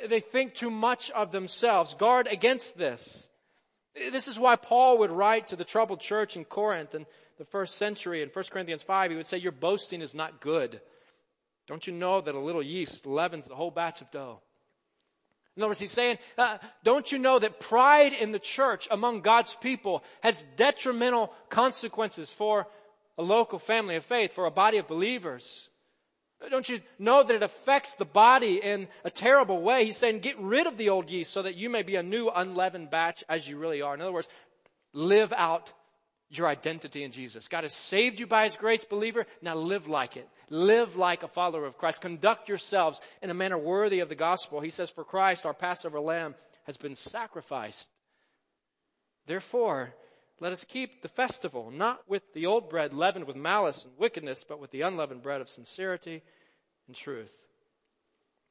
They 0.08 0.20
think 0.20 0.54
too 0.54 0.70
much 0.70 1.10
of 1.10 1.32
themselves. 1.32 1.94
Guard 1.94 2.28
against 2.28 2.76
this. 2.76 3.28
This 3.94 4.28
is 4.28 4.38
why 4.38 4.56
Paul 4.56 4.98
would 4.98 5.10
write 5.10 5.48
to 5.48 5.56
the 5.56 5.64
troubled 5.64 6.00
church 6.00 6.36
in 6.36 6.44
Corinth 6.44 6.94
in 6.94 7.06
the 7.38 7.44
first 7.44 7.76
century 7.76 8.22
in 8.22 8.28
1 8.28 8.44
Corinthians 8.50 8.82
5. 8.82 9.10
He 9.10 9.16
would 9.16 9.26
say, 9.26 9.38
Your 9.38 9.52
boasting 9.52 10.02
is 10.02 10.14
not 10.14 10.40
good. 10.40 10.80
Don't 11.66 11.86
you 11.86 11.92
know 11.92 12.20
that 12.20 12.34
a 12.34 12.40
little 12.40 12.62
yeast 12.62 13.06
leavens 13.06 13.46
the 13.46 13.54
whole 13.54 13.70
batch 13.70 14.00
of 14.00 14.10
dough? 14.10 14.40
In 15.56 15.62
other 15.62 15.70
words, 15.70 15.80
he's 15.80 15.92
saying, 15.92 16.18
uh, 16.36 16.58
don't 16.84 17.10
you 17.10 17.18
know 17.18 17.38
that 17.38 17.60
pride 17.60 18.12
in 18.12 18.30
the 18.30 18.38
church 18.38 18.88
among 18.90 19.22
God's 19.22 19.56
people 19.56 20.04
has 20.20 20.46
detrimental 20.56 21.32
consequences 21.48 22.30
for 22.30 22.66
a 23.18 23.22
local 23.22 23.58
family 23.58 23.96
of 23.96 24.04
faith, 24.04 24.32
for 24.32 24.46
a 24.46 24.50
body 24.50 24.78
of 24.78 24.86
believers? 24.86 25.68
Don't 26.50 26.68
you 26.68 26.80
know 26.98 27.22
that 27.22 27.34
it 27.34 27.42
affects 27.42 27.94
the 27.94 28.04
body 28.04 28.56
in 28.62 28.88
a 29.04 29.10
terrible 29.10 29.62
way? 29.62 29.86
He's 29.86 29.96
saying, 29.96 30.20
get 30.20 30.38
rid 30.38 30.66
of 30.66 30.76
the 30.76 30.90
old 30.90 31.10
yeast 31.10 31.32
so 31.32 31.42
that 31.42 31.56
you 31.56 31.70
may 31.70 31.82
be 31.82 31.96
a 31.96 32.02
new 32.02 32.28
unleavened 32.28 32.90
batch 32.90 33.24
as 33.28 33.48
you 33.48 33.56
really 33.56 33.80
are. 33.80 33.94
In 33.94 34.02
other 34.02 34.12
words, 34.12 34.28
live 34.92 35.32
out 35.32 35.72
your 36.28 36.46
identity 36.46 37.04
in 37.04 37.12
Jesus. 37.12 37.48
God 37.48 37.64
has 37.64 37.72
saved 37.72 38.20
you 38.20 38.26
by 38.26 38.44
His 38.44 38.56
grace, 38.56 38.84
believer. 38.84 39.26
Now 39.40 39.54
live 39.54 39.88
like 39.88 40.16
it. 40.16 40.28
Live 40.50 40.96
like 40.96 41.22
a 41.22 41.28
follower 41.28 41.64
of 41.64 41.78
Christ. 41.78 42.02
Conduct 42.02 42.48
yourselves 42.48 43.00
in 43.22 43.30
a 43.30 43.34
manner 43.34 43.58
worthy 43.58 44.00
of 44.00 44.08
the 44.08 44.14
gospel. 44.14 44.60
He 44.60 44.70
says, 44.70 44.90
for 44.90 45.04
Christ, 45.04 45.46
our 45.46 45.54
Passover 45.54 46.00
lamb, 46.00 46.34
has 46.64 46.76
been 46.76 46.96
sacrificed. 46.96 47.88
Therefore, 49.26 49.94
let 50.40 50.52
us 50.52 50.64
keep 50.64 51.02
the 51.02 51.08
festival, 51.08 51.70
not 51.70 52.00
with 52.08 52.22
the 52.34 52.46
old 52.46 52.68
bread 52.68 52.92
leavened 52.92 53.26
with 53.26 53.36
malice 53.36 53.84
and 53.84 53.96
wickedness, 53.98 54.44
but 54.48 54.60
with 54.60 54.70
the 54.70 54.82
unleavened 54.82 55.22
bread 55.22 55.40
of 55.40 55.48
sincerity 55.48 56.22
and 56.86 56.96
truth. 56.96 57.32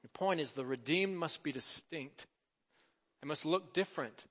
The 0.04 0.10
point 0.10 0.40
is 0.40 0.52
the 0.52 0.66
redeemed 0.66 1.16
must 1.16 1.44
be 1.44 1.52
distinct. 1.52 2.26
They 3.22 3.28
must 3.28 3.46
look 3.46 3.74
different 3.74 4.26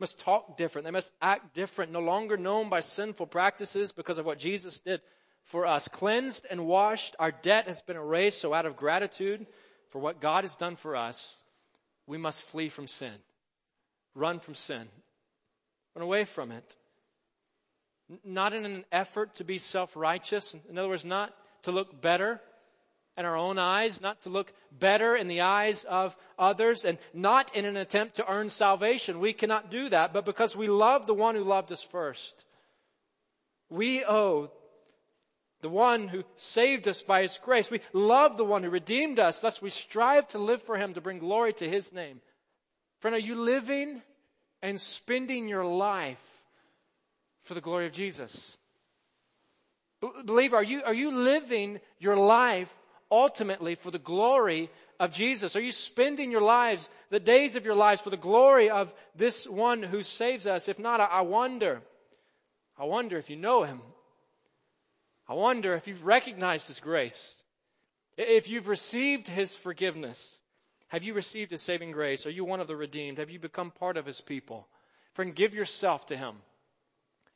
must 0.00 0.18
talk 0.20 0.56
different. 0.56 0.86
They 0.86 0.90
must 0.90 1.12
act 1.20 1.54
different, 1.54 1.92
no 1.92 2.00
longer 2.00 2.36
known 2.36 2.70
by 2.70 2.80
sinful 2.80 3.26
practices 3.26 3.92
because 3.92 4.18
of 4.18 4.24
what 4.24 4.38
Jesus 4.38 4.80
did 4.80 5.00
for 5.44 5.66
us. 5.66 5.86
Cleansed 5.88 6.46
and 6.50 6.66
washed, 6.66 7.14
our 7.18 7.30
debt 7.30 7.68
has 7.68 7.82
been 7.82 7.96
erased. 7.96 8.40
So 8.40 8.54
out 8.54 8.66
of 8.66 8.76
gratitude 8.76 9.46
for 9.90 9.98
what 9.98 10.20
God 10.20 10.44
has 10.44 10.56
done 10.56 10.76
for 10.76 10.96
us, 10.96 11.36
we 12.06 12.16
must 12.16 12.42
flee 12.44 12.70
from 12.70 12.86
sin. 12.86 13.12
Run 14.14 14.40
from 14.40 14.54
sin. 14.54 14.88
Run 15.94 16.02
away 16.02 16.24
from 16.24 16.50
it. 16.50 16.76
Not 18.24 18.52
in 18.52 18.64
an 18.64 18.84
effort 18.90 19.34
to 19.34 19.44
be 19.44 19.58
self-righteous. 19.58 20.56
In 20.68 20.78
other 20.78 20.88
words, 20.88 21.04
not 21.04 21.34
to 21.62 21.72
look 21.72 22.00
better, 22.00 22.40
in 23.16 23.24
our 23.26 23.36
own 23.36 23.58
eyes, 23.58 24.00
not 24.00 24.22
to 24.22 24.30
look 24.30 24.52
better 24.72 25.14
in 25.14 25.28
the 25.28 25.42
eyes 25.42 25.84
of 25.84 26.16
others, 26.38 26.84
and 26.84 26.98
not 27.12 27.54
in 27.54 27.64
an 27.64 27.76
attempt 27.76 28.16
to 28.16 28.30
earn 28.30 28.48
salvation. 28.48 29.20
We 29.20 29.32
cannot 29.32 29.70
do 29.70 29.88
that, 29.88 30.12
but 30.12 30.24
because 30.24 30.56
we 30.56 30.68
love 30.68 31.06
the 31.06 31.14
one 31.14 31.34
who 31.34 31.44
loved 31.44 31.70
us 31.72 31.82
first. 31.82 32.44
We 33.68 34.04
owe 34.04 34.50
the 35.60 35.68
one 35.68 36.08
who 36.08 36.24
saved 36.36 36.88
us 36.88 37.02
by 37.02 37.22
his 37.22 37.38
grace. 37.38 37.70
We 37.70 37.80
love 37.92 38.36
the 38.36 38.44
one 38.44 38.62
who 38.62 38.70
redeemed 38.70 39.18
us, 39.18 39.38
thus 39.38 39.60
we 39.60 39.70
strive 39.70 40.26
to 40.28 40.38
live 40.38 40.62
for 40.62 40.76
him 40.76 40.94
to 40.94 41.00
bring 41.00 41.18
glory 41.18 41.52
to 41.54 41.68
his 41.68 41.92
name. 41.92 42.20
Friend, 43.00 43.14
are 43.14 43.18
you 43.18 43.34
living 43.34 44.00
and 44.62 44.80
spending 44.80 45.48
your 45.48 45.64
life 45.64 46.29
for 47.42 47.54
the 47.54 47.60
glory 47.60 47.86
of 47.86 47.92
Jesus? 47.92 48.56
Believer, 50.00 50.56
are 50.56 50.62
you, 50.62 50.82
are 50.84 50.94
you 50.94 51.12
living 51.12 51.80
your 51.98 52.16
life 52.16 52.74
ultimately 53.10 53.74
for 53.74 53.90
the 53.90 53.98
glory 53.98 54.70
of 54.98 55.12
Jesus? 55.12 55.56
Are 55.56 55.60
you 55.60 55.72
spending 55.72 56.30
your 56.30 56.40
lives, 56.40 56.88
the 57.10 57.20
days 57.20 57.56
of 57.56 57.66
your 57.66 57.74
lives 57.74 58.00
for 58.00 58.10
the 58.10 58.16
glory 58.16 58.70
of 58.70 58.94
this 59.14 59.46
one 59.46 59.82
who 59.82 60.02
saves 60.02 60.46
us? 60.46 60.68
If 60.68 60.78
not, 60.78 61.00
I 61.00 61.22
wonder. 61.22 61.82
I 62.78 62.84
wonder 62.84 63.18
if 63.18 63.28
you 63.28 63.36
know 63.36 63.62
him. 63.62 63.80
I 65.28 65.34
wonder 65.34 65.74
if 65.74 65.86
you've 65.86 66.06
recognized 66.06 66.68
his 66.68 66.80
grace. 66.80 67.34
If 68.16 68.48
you've 68.48 68.68
received 68.68 69.26
his 69.26 69.54
forgiveness. 69.54 70.38
Have 70.88 71.04
you 71.04 71.14
received 71.14 71.52
his 71.52 71.62
saving 71.62 71.92
grace? 71.92 72.26
Are 72.26 72.30
you 72.30 72.44
one 72.44 72.60
of 72.60 72.66
the 72.66 72.76
redeemed? 72.76 73.18
Have 73.18 73.30
you 73.30 73.38
become 73.38 73.70
part 73.70 73.96
of 73.96 74.06
his 74.06 74.20
people? 74.20 74.66
Friend, 75.12 75.34
give 75.34 75.54
yourself 75.54 76.06
to 76.06 76.16
him. 76.16 76.34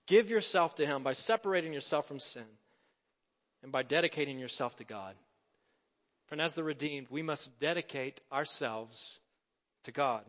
Give 0.06 0.28
yourself 0.28 0.74
to 0.76 0.86
him 0.86 1.02
by 1.02 1.14
separating 1.14 1.72
yourself 1.72 2.06
from 2.06 2.20
sin 2.20 2.44
and 3.62 3.72
by 3.72 3.82
dedicating 3.82 4.38
yourself 4.38 4.76
to 4.76 4.84
God. 4.84 5.14
Friend, 6.26 6.40
as 6.40 6.54
the 6.54 6.64
redeemed, 6.64 7.08
we 7.10 7.22
must 7.22 7.58
dedicate 7.58 8.20
ourselves 8.32 9.18
to 9.84 9.92
God. 9.92 10.24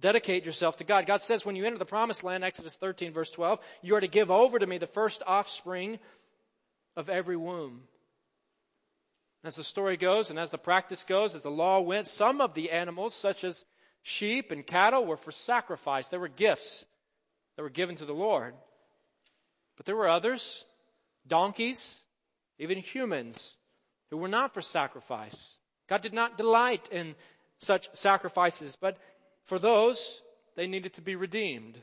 Dedicate 0.00 0.44
yourself 0.44 0.78
to 0.78 0.84
God. 0.84 1.06
God 1.06 1.20
says 1.20 1.44
when 1.44 1.56
you 1.56 1.64
enter 1.64 1.78
the 1.78 1.84
promised 1.84 2.24
land, 2.24 2.42
Exodus 2.42 2.76
13 2.76 3.12
verse 3.12 3.30
12, 3.30 3.60
you 3.82 3.94
are 3.96 4.00
to 4.00 4.08
give 4.08 4.30
over 4.30 4.58
to 4.58 4.66
me 4.66 4.78
the 4.78 4.86
first 4.86 5.22
offspring 5.26 5.98
of 6.96 7.08
every 7.08 7.36
womb. 7.36 7.82
As 9.44 9.56
the 9.56 9.64
story 9.64 9.98
goes 9.98 10.30
and 10.30 10.38
as 10.38 10.50
the 10.50 10.58
practice 10.58 11.04
goes, 11.04 11.34
as 11.34 11.42
the 11.42 11.50
law 11.50 11.80
went, 11.80 12.06
some 12.06 12.40
of 12.40 12.54
the 12.54 12.70
animals, 12.70 13.14
such 13.14 13.44
as 13.44 13.64
sheep 14.02 14.50
and 14.50 14.66
cattle, 14.66 15.04
were 15.04 15.18
for 15.18 15.32
sacrifice. 15.32 16.08
They 16.08 16.16
were 16.16 16.28
gifts 16.28 16.86
that 17.56 17.62
were 17.62 17.70
given 17.70 17.96
to 17.96 18.04
the 18.04 18.12
Lord. 18.12 18.54
But 19.76 19.86
there 19.86 19.96
were 19.96 20.08
others, 20.08 20.64
donkeys, 21.26 22.00
even 22.58 22.78
humans, 22.78 23.56
who 24.10 24.16
were 24.16 24.28
not 24.28 24.54
for 24.54 24.60
sacrifice. 24.60 25.54
God 25.88 26.02
did 26.02 26.14
not 26.14 26.36
delight 26.36 26.88
in 26.90 27.14
such 27.58 27.88
sacrifices, 27.94 28.76
but 28.80 28.96
for 29.44 29.58
those, 29.58 30.22
they 30.56 30.66
needed 30.66 30.94
to 30.94 31.02
be 31.02 31.16
redeemed, 31.16 31.80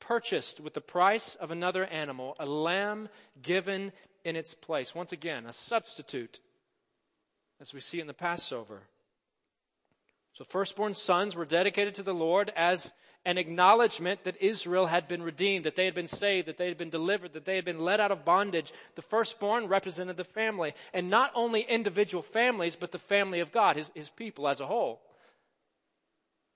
purchased 0.00 0.60
with 0.60 0.74
the 0.74 0.80
price 0.80 1.36
of 1.36 1.50
another 1.50 1.84
animal, 1.84 2.36
a 2.38 2.46
lamb 2.46 3.08
given 3.42 3.92
in 4.24 4.36
its 4.36 4.54
place. 4.54 4.94
Once 4.94 5.12
again, 5.12 5.46
a 5.46 5.52
substitute, 5.52 6.38
as 7.60 7.74
we 7.74 7.80
see 7.80 8.00
in 8.00 8.06
the 8.06 8.14
Passover. 8.14 8.80
So 10.34 10.44
firstborn 10.44 10.94
sons 10.94 11.34
were 11.34 11.44
dedicated 11.44 11.96
to 11.96 12.02
the 12.02 12.14
Lord 12.14 12.50
as 12.54 12.92
an 13.24 13.36
acknowledgement 13.36 14.24
that 14.24 14.40
Israel 14.40 14.86
had 14.86 15.06
been 15.06 15.22
redeemed, 15.22 15.64
that 15.64 15.76
they 15.76 15.84
had 15.84 15.94
been 15.94 16.06
saved, 16.06 16.48
that 16.48 16.56
they 16.56 16.68
had 16.68 16.78
been 16.78 16.90
delivered, 16.90 17.34
that 17.34 17.44
they 17.44 17.56
had 17.56 17.64
been 17.64 17.80
led 17.80 18.00
out 18.00 18.12
of 18.12 18.24
bondage. 18.24 18.72
The 18.94 19.02
firstborn 19.02 19.68
represented 19.68 20.16
the 20.16 20.24
family, 20.24 20.74
and 20.94 21.10
not 21.10 21.32
only 21.34 21.60
individual 21.60 22.22
families, 22.22 22.76
but 22.76 22.92
the 22.92 22.98
family 22.98 23.40
of 23.40 23.52
God, 23.52 23.76
his, 23.76 23.90
his 23.94 24.08
people 24.08 24.48
as 24.48 24.60
a 24.60 24.66
whole. 24.66 25.02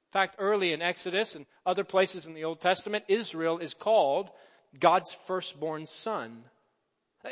In 0.09 0.21
fact, 0.21 0.37
early 0.39 0.73
in 0.73 0.81
Exodus 0.81 1.35
and 1.35 1.45
other 1.67 1.85
places 1.85 2.27
in 2.27 2.35
the 2.35 2.45
Old 2.45 2.61
Testament, 2.61 3.05
Israel 3.09 3.59
is 3.59 3.75
called 3.75 4.31
God's 4.79 5.13
firstborn 5.27 5.87
son. 5.87 6.45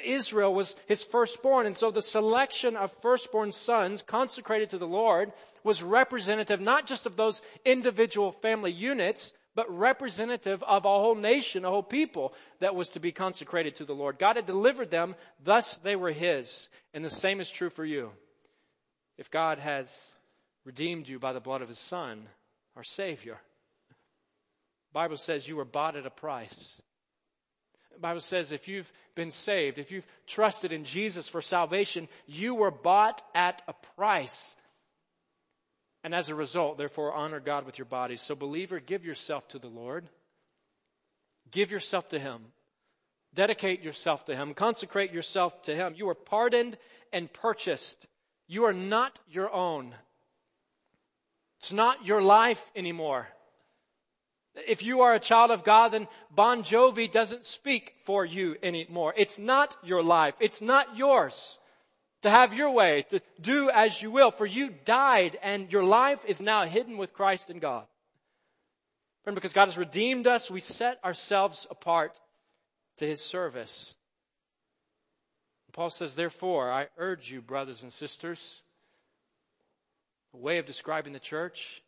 Israel 0.04 0.54
was 0.54 0.74
his 0.86 1.02
firstborn, 1.02 1.66
and 1.66 1.76
so 1.76 1.90
the 1.90 2.02
selection 2.02 2.76
of 2.76 2.92
firstborn 3.02 3.52
sons 3.52 4.02
consecrated 4.02 4.70
to 4.70 4.78
the 4.78 4.86
Lord 4.86 5.32
was 5.64 5.82
representative 5.82 6.60
not 6.60 6.86
just 6.86 7.06
of 7.06 7.16
those 7.16 7.42
individual 7.64 8.32
family 8.32 8.72
units, 8.72 9.34
but 9.54 9.70
representative 9.70 10.62
of 10.62 10.84
a 10.84 10.88
whole 10.88 11.14
nation, 11.14 11.64
a 11.64 11.70
whole 11.70 11.82
people 11.82 12.32
that 12.60 12.74
was 12.74 12.90
to 12.90 13.00
be 13.00 13.12
consecrated 13.12 13.74
to 13.76 13.84
the 13.84 13.94
Lord. 13.94 14.18
God 14.18 14.36
had 14.36 14.46
delivered 14.46 14.90
them, 14.90 15.14
thus 15.44 15.76
they 15.78 15.94
were 15.94 16.10
his. 16.10 16.68
And 16.94 17.04
the 17.04 17.10
same 17.10 17.40
is 17.40 17.50
true 17.50 17.70
for 17.70 17.84
you. 17.84 18.10
If 19.18 19.30
God 19.30 19.58
has 19.58 20.16
redeemed 20.64 21.08
you 21.08 21.18
by 21.18 21.32
the 21.32 21.40
blood 21.40 21.60
of 21.60 21.68
his 21.68 21.78
son, 21.78 22.26
our 22.76 22.84
Savior. 22.84 23.38
The 23.90 24.94
Bible 24.94 25.18
says 25.18 25.46
you 25.46 25.56
were 25.56 25.64
bought 25.64 25.96
at 25.96 26.06
a 26.06 26.10
price. 26.10 26.80
Bible 28.02 28.20
says 28.20 28.52
if 28.52 28.68
you've 28.68 28.92
been 29.14 29.30
saved, 29.30 29.78
if 29.78 29.90
you've 29.90 30.06
trusted 30.26 30.72
in 30.72 30.84
Jesus 30.84 31.28
for 31.28 31.40
salvation, 31.40 32.08
you 32.26 32.54
were 32.54 32.70
bought 32.70 33.22
at 33.34 33.62
a 33.66 33.72
price. 33.96 34.54
And 36.04 36.14
as 36.14 36.28
a 36.28 36.34
result, 36.34 36.78
therefore, 36.78 37.14
honor 37.14 37.40
God 37.40 37.64
with 37.64 37.78
your 37.78 37.86
bodies. 37.86 38.20
So, 38.20 38.34
believer, 38.34 38.80
give 38.80 39.04
yourself 39.04 39.46
to 39.48 39.58
the 39.58 39.68
Lord. 39.68 40.08
Give 41.52 41.70
yourself 41.70 42.08
to 42.08 42.18
Him. 42.18 42.42
Dedicate 43.34 43.82
yourself 43.82 44.24
to 44.26 44.34
Him. 44.34 44.52
Consecrate 44.52 45.12
yourself 45.12 45.62
to 45.62 45.74
Him. 45.74 45.94
You 45.96 46.08
are 46.08 46.14
pardoned 46.14 46.76
and 47.12 47.32
purchased. 47.32 48.06
You 48.48 48.64
are 48.64 48.72
not 48.72 49.18
your 49.30 49.52
own. 49.52 49.94
It's 51.60 51.72
not 51.72 52.04
your 52.04 52.20
life 52.20 52.62
anymore. 52.74 53.28
If 54.54 54.82
you 54.82 55.02
are 55.02 55.14
a 55.14 55.20
child 55.20 55.50
of 55.50 55.64
God, 55.64 55.92
then 55.92 56.08
Bon 56.34 56.62
Jovi 56.62 57.10
doesn't 57.10 57.46
speak 57.46 57.94
for 58.04 58.24
you 58.24 58.56
anymore. 58.62 59.14
It's 59.16 59.38
not 59.38 59.74
your 59.82 60.02
life. 60.02 60.34
It's 60.40 60.60
not 60.60 60.96
yours 60.96 61.58
to 62.22 62.30
have 62.30 62.54
your 62.54 62.70
way, 62.70 63.04
to 63.10 63.20
do 63.40 63.70
as 63.70 64.00
you 64.00 64.10
will, 64.10 64.30
for 64.30 64.46
you 64.46 64.70
died 64.84 65.38
and 65.42 65.72
your 65.72 65.84
life 65.84 66.24
is 66.26 66.40
now 66.40 66.64
hidden 66.64 66.96
with 66.96 67.14
Christ 67.14 67.50
in 67.50 67.58
God. 67.58 67.84
Friend, 69.24 69.34
because 69.34 69.52
God 69.52 69.66
has 69.66 69.78
redeemed 69.78 70.26
us, 70.26 70.50
we 70.50 70.60
set 70.60 71.02
ourselves 71.04 71.66
apart 71.70 72.18
to 72.98 73.06
His 73.06 73.20
service. 73.20 73.94
Paul 75.72 75.90
says, 75.90 76.14
therefore, 76.14 76.70
I 76.70 76.88
urge 76.98 77.30
you, 77.30 77.40
brothers 77.40 77.82
and 77.82 77.92
sisters, 77.92 78.62
a 80.34 80.36
way 80.36 80.58
of 80.58 80.66
describing 80.66 81.12
the 81.12 81.18
church. 81.18 81.81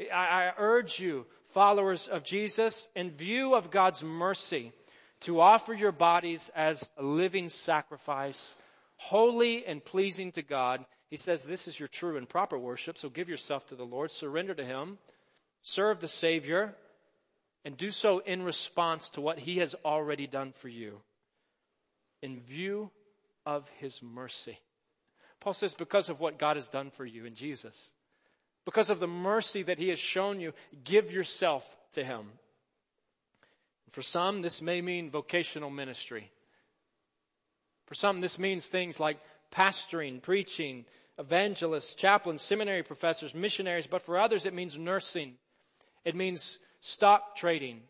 I, 0.00 0.48
I 0.48 0.52
urge 0.58 0.98
you, 0.98 1.26
followers 1.48 2.08
of 2.08 2.24
Jesus, 2.24 2.88
in 2.94 3.10
view 3.10 3.54
of 3.54 3.70
God's 3.70 4.02
mercy, 4.02 4.72
to 5.20 5.40
offer 5.40 5.72
your 5.72 5.92
bodies 5.92 6.50
as 6.54 6.88
a 6.98 7.02
living 7.02 7.48
sacrifice, 7.48 8.54
holy 8.96 9.64
and 9.64 9.84
pleasing 9.84 10.32
to 10.32 10.42
God. 10.42 10.84
He 11.10 11.16
says 11.16 11.44
this 11.44 11.68
is 11.68 11.78
your 11.78 11.88
true 11.88 12.16
and 12.16 12.28
proper 12.28 12.58
worship, 12.58 12.98
so 12.98 13.08
give 13.08 13.28
yourself 13.28 13.66
to 13.66 13.76
the 13.76 13.84
Lord, 13.84 14.10
surrender 14.10 14.54
to 14.54 14.64
Him, 14.64 14.98
serve 15.62 16.00
the 16.00 16.08
Savior, 16.08 16.74
and 17.64 17.76
do 17.76 17.90
so 17.90 18.18
in 18.18 18.42
response 18.42 19.08
to 19.10 19.20
what 19.20 19.38
He 19.38 19.58
has 19.58 19.74
already 19.84 20.26
done 20.26 20.52
for 20.52 20.68
you 20.68 21.00
in 22.20 22.40
view 22.40 22.90
of 23.46 23.68
His 23.78 24.02
mercy. 24.02 24.58
Paul 25.40 25.52
says, 25.52 25.74
because 25.74 26.08
of 26.08 26.20
what 26.20 26.38
God 26.38 26.56
has 26.56 26.68
done 26.68 26.90
for 26.90 27.04
you 27.04 27.26
in 27.26 27.34
Jesus, 27.34 27.90
because 28.64 28.90
of 28.90 29.00
the 29.00 29.06
mercy 29.06 29.62
that 29.62 29.78
He 29.78 29.88
has 29.88 29.98
shown 29.98 30.40
you, 30.40 30.52
give 30.84 31.12
yourself 31.12 31.64
to 31.92 32.04
Him. 32.04 32.26
For 33.90 34.02
some, 34.02 34.42
this 34.42 34.60
may 34.60 34.80
mean 34.80 35.10
vocational 35.10 35.70
ministry. 35.70 36.30
For 37.86 37.94
some, 37.94 38.20
this 38.20 38.38
means 38.38 38.66
things 38.66 38.98
like 38.98 39.18
pastoring, 39.52 40.20
preaching, 40.20 40.84
evangelists, 41.18 41.94
chaplains, 41.94 42.42
seminary 42.42 42.82
professors, 42.82 43.34
missionaries, 43.34 43.86
but 43.86 44.02
for 44.02 44.18
others, 44.18 44.46
it 44.46 44.54
means 44.54 44.78
nursing. 44.78 45.34
It 46.04 46.16
means 46.16 46.58
stock 46.80 47.36
trading. 47.36 47.82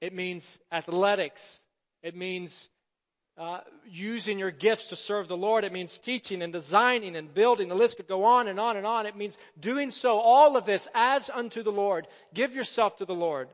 It 0.00 0.14
means 0.14 0.58
athletics. 0.72 1.58
It 2.02 2.16
means 2.16 2.68
uh, 3.36 3.60
using 3.90 4.38
your 4.38 4.50
gifts 4.50 4.86
to 4.86 4.96
serve 4.96 5.26
the 5.28 5.36
Lord. 5.36 5.64
It 5.64 5.72
means 5.72 5.98
teaching 5.98 6.42
and 6.42 6.52
designing 6.52 7.16
and 7.16 7.32
building. 7.32 7.68
The 7.68 7.74
list 7.74 7.96
could 7.96 8.06
go 8.06 8.24
on 8.24 8.46
and 8.46 8.60
on 8.60 8.76
and 8.76 8.86
on. 8.86 9.06
It 9.06 9.16
means 9.16 9.38
doing 9.58 9.90
so, 9.90 10.18
all 10.18 10.56
of 10.56 10.66
this 10.66 10.88
as 10.94 11.30
unto 11.30 11.62
the 11.62 11.72
Lord. 11.72 12.06
Give 12.32 12.54
yourself 12.54 12.96
to 12.98 13.04
the 13.04 13.14
Lord. 13.14 13.48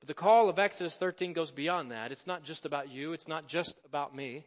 But 0.00 0.08
the 0.08 0.14
call 0.14 0.48
of 0.48 0.58
Exodus 0.58 0.96
13 0.96 1.34
goes 1.34 1.50
beyond 1.50 1.90
that. 1.90 2.10
It's 2.12 2.26
not 2.26 2.44
just 2.44 2.64
about 2.64 2.90
you. 2.90 3.12
It's 3.12 3.28
not 3.28 3.48
just 3.48 3.74
about 3.84 4.14
me. 4.16 4.44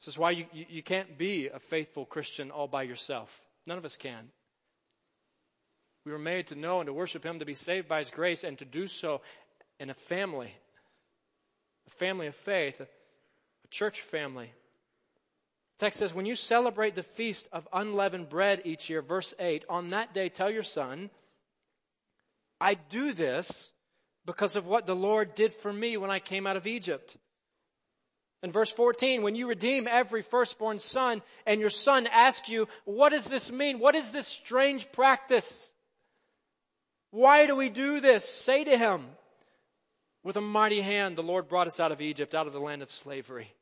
This 0.00 0.08
is 0.08 0.18
why 0.18 0.32
you, 0.32 0.44
you, 0.52 0.66
you 0.68 0.82
can't 0.82 1.16
be 1.16 1.48
a 1.48 1.58
faithful 1.58 2.04
Christian 2.04 2.50
all 2.50 2.68
by 2.68 2.82
yourself. 2.82 3.34
None 3.66 3.78
of 3.78 3.84
us 3.86 3.96
can. 3.96 4.28
We 6.04 6.12
were 6.12 6.18
made 6.18 6.48
to 6.48 6.54
know 6.54 6.80
and 6.80 6.86
to 6.88 6.92
worship 6.92 7.24
Him, 7.24 7.38
to 7.38 7.46
be 7.46 7.54
saved 7.54 7.88
by 7.88 8.00
His 8.00 8.10
grace, 8.10 8.44
and 8.44 8.58
to 8.58 8.66
do 8.66 8.86
so 8.88 9.22
in 9.80 9.88
a 9.88 9.94
family 9.94 10.52
a 11.86 11.90
family 11.90 12.26
of 12.26 12.34
faith, 12.34 12.80
a, 12.80 12.86
church 13.70 14.02
family. 14.02 14.52
The 15.78 15.86
text 15.86 15.98
says, 15.98 16.14
when 16.14 16.26
you 16.26 16.36
celebrate 16.36 16.94
the 16.94 17.02
feast 17.02 17.48
of 17.52 17.66
unleavened 17.72 18.28
bread 18.28 18.62
each 18.64 18.88
year, 18.88 19.02
verse 19.02 19.34
8, 19.36 19.64
on 19.68 19.90
that 19.90 20.14
day 20.14 20.28
tell 20.28 20.48
your 20.48 20.62
son, 20.62 21.10
I 22.60 22.74
do 22.74 23.12
this 23.12 23.72
because 24.26 24.54
of 24.54 24.68
what 24.68 24.86
the 24.86 24.94
Lord 24.94 25.34
did 25.34 25.52
for 25.52 25.72
me 25.72 25.96
when 25.96 26.10
I 26.10 26.20
came 26.20 26.46
out 26.46 26.56
of 26.56 26.68
Egypt. 26.68 27.16
In 28.44 28.52
verse 28.52 28.70
14, 28.70 29.22
when 29.22 29.34
you 29.34 29.48
redeem 29.48 29.88
every 29.90 30.22
firstborn 30.22 30.78
son 30.78 31.22
and 31.46 31.60
your 31.60 31.70
son 31.70 32.06
asks 32.06 32.48
you, 32.48 32.68
what 32.84 33.10
does 33.10 33.24
this 33.24 33.50
mean? 33.50 33.80
What 33.80 33.94
is 33.94 34.10
this 34.10 34.28
strange 34.28 34.90
practice? 34.92 35.72
Why 37.10 37.46
do 37.46 37.56
we 37.56 37.70
do 37.70 38.00
this? 38.00 38.24
Say 38.24 38.64
to 38.64 38.76
him, 38.76 39.04
with 40.24 40.36
a 40.36 40.40
mighty 40.40 40.80
hand, 40.80 41.16
the 41.16 41.22
Lord 41.22 41.48
brought 41.48 41.66
us 41.66 41.78
out 41.78 41.92
of 41.92 42.00
Egypt, 42.00 42.34
out 42.34 42.46
of 42.46 42.52
the 42.52 42.58
land 42.58 42.82
of 42.82 42.90
slavery. 42.90 43.52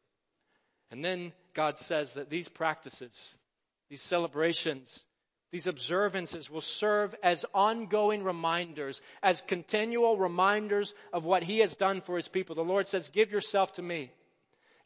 And 0.90 1.04
then 1.04 1.32
God 1.52 1.76
says 1.76 2.14
that 2.14 2.30
these 2.30 2.48
practices, 2.48 3.36
these 3.90 4.00
celebrations, 4.00 5.04
these 5.50 5.66
observances 5.66 6.48
will 6.48 6.62
serve 6.62 7.14
as 7.22 7.44
ongoing 7.52 8.22
reminders, 8.22 9.02
as 9.22 9.42
continual 9.42 10.16
reminders 10.16 10.94
of 11.12 11.26
what 11.26 11.42
He 11.42 11.58
has 11.58 11.76
done 11.76 12.00
for 12.00 12.16
His 12.16 12.28
people. 12.28 12.54
The 12.54 12.62
Lord 12.62 12.86
says, 12.86 13.08
give 13.08 13.32
yourself 13.32 13.74
to 13.74 13.82
me. 13.82 14.10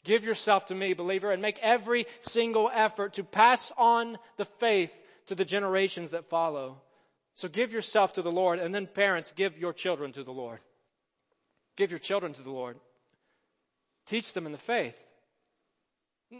Give 0.03 0.25
yourself 0.25 0.67
to 0.67 0.75
me, 0.75 0.95
believer, 0.95 1.31
and 1.31 1.43
make 1.43 1.59
every 1.61 2.07
single 2.21 2.71
effort 2.73 3.15
to 3.15 3.25
pass 3.25 3.73
on 3.77 4.19
the 4.37 4.45
faith 4.45 4.93
to 5.27 5.35
the 5.35 5.45
generations 5.45 6.12
that 6.12 6.31
follow. 6.31 6.81
So 7.35 7.49
give 7.49 7.73
yourself 7.73 8.15
to 8.15 8.23
the 8.23 8.33
Lord, 8.33 8.61
and 8.61 8.75
then 8.75 8.87
parents, 8.87 9.33
give 9.33 9.59
your 9.59 9.73
children 9.73 10.12
to 10.12 10.25
the 10.25 10.33
Lord. 10.33 10.61
Give 11.77 11.91
your 11.91 11.99
children 11.99 12.33
to 12.33 12.43
the 12.43 12.51
Lord. 12.51 12.77
Teach 14.07 14.33
them 14.33 14.47
in 14.47 14.53
the 14.53 14.59
faith. 14.59 15.12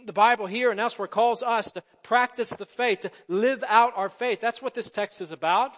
The 0.05 0.13
Bible 0.13 0.47
here 0.47 0.71
and 0.71 0.79
elsewhere 0.79 1.07
calls 1.07 1.41
us 1.43 1.71
to 1.71 1.83
practice 2.03 2.49
the 2.49 2.65
faith, 2.65 3.01
to 3.01 3.11
live 3.27 3.63
out 3.67 3.93
our 3.95 4.09
faith. 4.09 4.41
That's 4.41 4.61
what 4.61 4.73
this 4.73 4.89
text 4.89 5.21
is 5.21 5.31
about. 5.31 5.73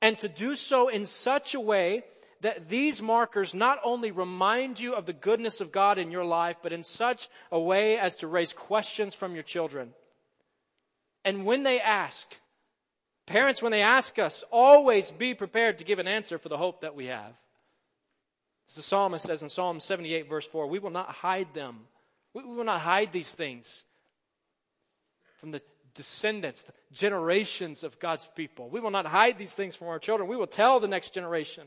and 0.00 0.18
to 0.20 0.28
do 0.28 0.54
so 0.54 0.88
in 0.88 1.06
such 1.06 1.54
a 1.54 1.60
way 1.60 2.02
that 2.40 2.68
these 2.68 3.02
markers 3.02 3.54
not 3.54 3.80
only 3.82 4.12
remind 4.12 4.78
you 4.78 4.94
of 4.94 5.06
the 5.06 5.12
goodness 5.12 5.60
of 5.60 5.72
God 5.72 5.98
in 5.98 6.12
your 6.12 6.24
life, 6.24 6.56
but 6.62 6.72
in 6.72 6.84
such 6.84 7.28
a 7.50 7.58
way 7.58 7.98
as 7.98 8.16
to 8.16 8.28
raise 8.28 8.52
questions 8.52 9.14
from 9.14 9.34
your 9.34 9.42
children. 9.42 9.92
And 11.24 11.44
when 11.44 11.64
they 11.64 11.80
ask, 11.80 12.32
parents, 13.26 13.60
when 13.60 13.72
they 13.72 13.82
ask 13.82 14.18
us, 14.20 14.44
always 14.52 15.10
be 15.10 15.34
prepared 15.34 15.78
to 15.78 15.84
give 15.84 15.98
an 15.98 16.06
answer 16.06 16.38
for 16.38 16.48
the 16.48 16.56
hope 16.56 16.82
that 16.82 16.94
we 16.94 17.06
have. 17.06 17.34
As 18.68 18.74
the 18.74 18.82
psalmist 18.82 19.26
says 19.26 19.42
in 19.42 19.48
Psalm 19.48 19.80
78 19.80 20.28
verse 20.28 20.46
4, 20.46 20.66
we 20.66 20.78
will 20.78 20.90
not 20.90 21.10
hide 21.10 21.52
them. 21.54 21.78
We 22.34 22.44
will 22.44 22.64
not 22.64 22.80
hide 22.80 23.12
these 23.12 23.32
things 23.32 23.82
from 25.40 25.52
the 25.52 25.62
descendants, 25.94 26.62
the 26.62 26.72
generations 26.92 27.82
of 27.82 27.98
God's 27.98 28.28
people. 28.36 28.68
We 28.68 28.80
will 28.80 28.90
not 28.90 29.06
hide 29.06 29.38
these 29.38 29.54
things 29.54 29.74
from 29.74 29.88
our 29.88 29.98
children. 29.98 30.28
We 30.28 30.36
will 30.36 30.46
tell 30.46 30.80
the 30.80 30.88
next 30.88 31.14
generation. 31.14 31.64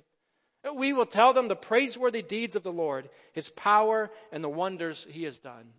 We 0.75 0.93
will 0.93 1.07
tell 1.07 1.33
them 1.33 1.47
the 1.47 1.55
praiseworthy 1.55 2.21
deeds 2.21 2.55
of 2.55 2.61
the 2.61 2.71
Lord, 2.71 3.09
His 3.33 3.49
power 3.49 4.11
and 4.31 4.43
the 4.43 4.49
wonders 4.49 5.05
He 5.09 5.23
has 5.23 5.39
done. 5.39 5.73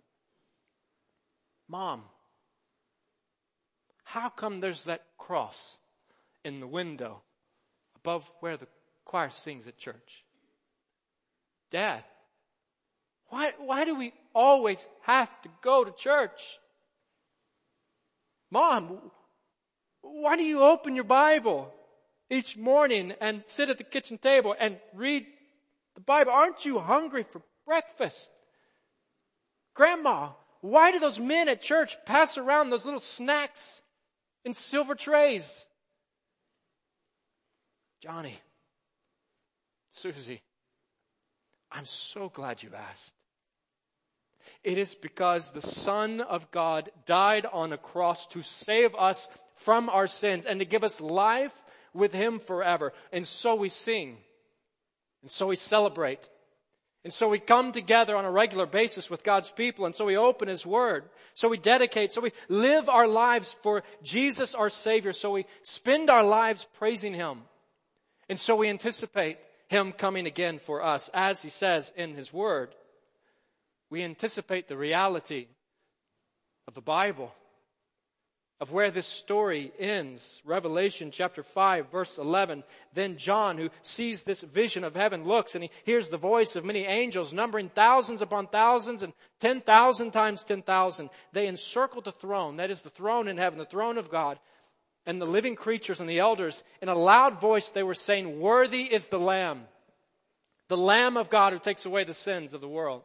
Mom, 1.69 2.03
how 4.03 4.29
come 4.29 4.61
there's 4.61 4.85
that 4.85 5.03
cross 5.17 5.79
in 6.45 6.59
the 6.59 6.67
window 6.67 7.23
above 7.97 8.31
where 8.41 8.57
the 8.57 8.67
choir 9.05 9.31
sings 9.31 9.69
at 9.69 9.79
church? 9.79 10.25
Dad, 11.73 12.05
why, 13.31 13.53
why 13.59 13.85
do 13.85 13.97
we 13.97 14.13
always 14.35 14.87
have 15.03 15.29
to 15.43 15.49
go 15.63 15.83
to 15.83 15.91
church? 15.91 16.59
Mom, 18.51 19.11
why 20.03 20.37
do 20.37 20.45
you 20.45 20.63
open 20.63 20.95
your 20.95 21.05
Bible 21.05 21.73
each 22.33 22.57
morning 22.57 23.13
and 23.21 23.43
sit 23.47 23.71
at 23.71 23.79
the 23.79 23.85
kitchen 23.85 24.19
table 24.19 24.55
and 24.59 24.79
read 24.95 25.27
the 25.95 26.01
Bible. 26.01 26.33
Aren't 26.33 26.65
you 26.65 26.79
hungry 26.79 27.25
for 27.25 27.43
breakfast? 27.67 28.31
Grandma, 29.75 30.31
why 30.61 30.93
do 30.93 30.99
those 30.99 31.21
men 31.21 31.49
at 31.49 31.61
church 31.61 31.95
pass 32.07 32.39
around 32.39 32.71
those 32.71 32.85
little 32.85 33.01
snacks 33.01 33.83
in 34.45 34.55
silver 34.55 34.95
trays? 34.95 35.67
Johnny, 38.03 38.37
Susie, 39.93 40.41
I'm 41.73 41.87
so 41.87 42.29
glad 42.29 42.63
you 42.63 42.71
asked. 42.77 43.15
It 44.63 44.79
is 44.79 44.95
because 44.95 45.51
the 45.51 45.63
Son 45.63 46.21
of 46.21 46.51
God 46.51 46.91
died 47.07 47.47
on 47.47 47.73
a 47.73 47.79
cross 47.79 48.27
to 48.29 48.43
save 48.43 48.95
us 48.95 49.29
from 49.57 49.89
our 49.89 50.07
sins 50.07 50.47
and 50.47 50.61
to 50.61 50.67
give 50.67 50.85
us 50.85 51.01
life 51.01 51.55
with 51.95 52.13
Him 52.13 52.39
forever. 52.39 52.93
And 53.13 53.27
so 53.27 53.55
we 53.55 53.69
sing. 53.69 54.17
And 55.23 55.31
so 55.31 55.47
we 55.47 55.57
celebrate. 55.57 56.29
And 57.05 57.13
so 57.13 57.29
we 57.29 57.41
come 57.41 57.73
together 57.73 58.17
on 58.17 58.25
a 58.25 58.31
regular 58.31 58.67
basis 58.67 59.11
with 59.11 59.25
God's 59.25 59.51
people, 59.51 59.87
and 59.87 59.95
so 59.95 60.05
we 60.05 60.17
open 60.17 60.47
His 60.47 60.65
Word. 60.65 61.05
So 61.35 61.49
we 61.49 61.59
dedicate, 61.59 62.13
so 62.13 62.21
we 62.21 62.33
live 62.49 62.89
our 62.89 63.09
lives 63.09 63.57
for 63.63 63.83
Jesus 64.05 64.55
our 64.55 64.71
Savior, 64.71 65.13
so 65.13 65.33
we 65.33 65.47
spend 65.63 66.11
our 66.11 66.23
lives 66.23 66.69
praising 66.75 67.15
Him. 67.15 67.39
And 68.29 68.39
so 68.39 68.55
we 68.55 68.69
anticipate 68.69 69.39
Him 69.73 69.93
coming 69.93 70.27
again 70.27 70.59
for 70.59 70.83
us, 70.83 71.09
as 71.15 71.41
He 71.41 71.49
says 71.49 71.91
in 71.97 72.15
His 72.15 72.31
Word. 72.31 72.75
We 73.89 74.03
anticipate 74.03 74.69
the 74.69 74.77
reality 74.77 75.47
of 76.69 76.75
the 76.75 76.83
Bible 76.83 77.33
of 78.61 78.71
where 78.71 78.91
this 78.91 79.07
story 79.07 79.73
ends. 79.79 80.43
Revelation 80.45 81.11
chapter 81.11 81.43
5 81.43 81.91
verse 81.91 82.19
11. 82.19 82.65
Then 82.93 83.17
John, 83.17 83.57
who 83.57 83.71
sees 83.81 84.25
this 84.25 84.43
vision 84.43 84.85
of 84.85 84.95
heaven, 84.95 85.25
looks 85.25 85.55
and 85.55 85.65
he 85.65 85.71
hears 85.85 86.11
the 86.11 86.19
voice 86.19 86.55
of 86.55 86.67
many 86.67 86.85
angels 86.85 87.33
numbering 87.33 87.71
thousands 87.71 88.21
upon 88.21 88.49
thousands 88.49 89.03
and 89.03 89.15
10,000 89.41 90.11
times 90.11 90.45
10,000. 90.45 91.09
They 91.33 91.49
encircle 91.49 92.03
the 92.03 92.13
throne. 92.13 92.59
That 92.59 92.71
is 92.71 92.83
the 92.83 92.91
throne 92.91 93.27
in 93.27 93.39
heaven, 93.39 93.59
the 93.59 93.65
throne 93.65 93.97
of 93.97 94.11
God. 94.11 94.39
And 95.07 95.21
the 95.21 95.27
living 95.27 95.57
creatures 95.57 96.01
and 96.01 96.09
the 96.09 96.21
elders, 96.21 96.63
in 96.81 96.89
a 96.89 96.95
loud 96.95 97.41
voice, 97.41 97.71
they 97.71 97.83
were 97.83 97.95
saying, 97.95 98.41
worthy 98.41 98.85
is 98.85 99.09
the 99.09 99.19
Lamb. 99.19 99.63
The 100.69 100.77
Lamb 100.77 101.17
of 101.17 101.29
God 101.29 101.53
who 101.53 101.59
takes 101.59 101.87
away 101.87 102.05
the 102.05 102.15
sins 102.15 102.55
of 102.55 102.61
the 102.61 102.69
world. 102.69 103.03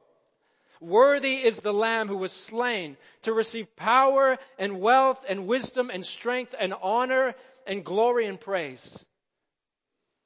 Worthy 0.80 1.38
is 1.38 1.60
the 1.60 1.74
Lamb 1.74 2.08
who 2.08 2.18
was 2.18 2.32
slain 2.32 2.98
to 3.24 3.34
receive 3.34 3.76
power 3.76 4.38
and 4.60 4.80
wealth 4.80 5.26
and 5.28 5.48
wisdom 5.48 5.90
and 5.92 6.06
strength 6.06 6.54
and 6.60 6.74
honor 6.82 7.34
and 7.66 7.84
glory 7.84 8.28
and 8.28 8.40
praise. 8.40 9.04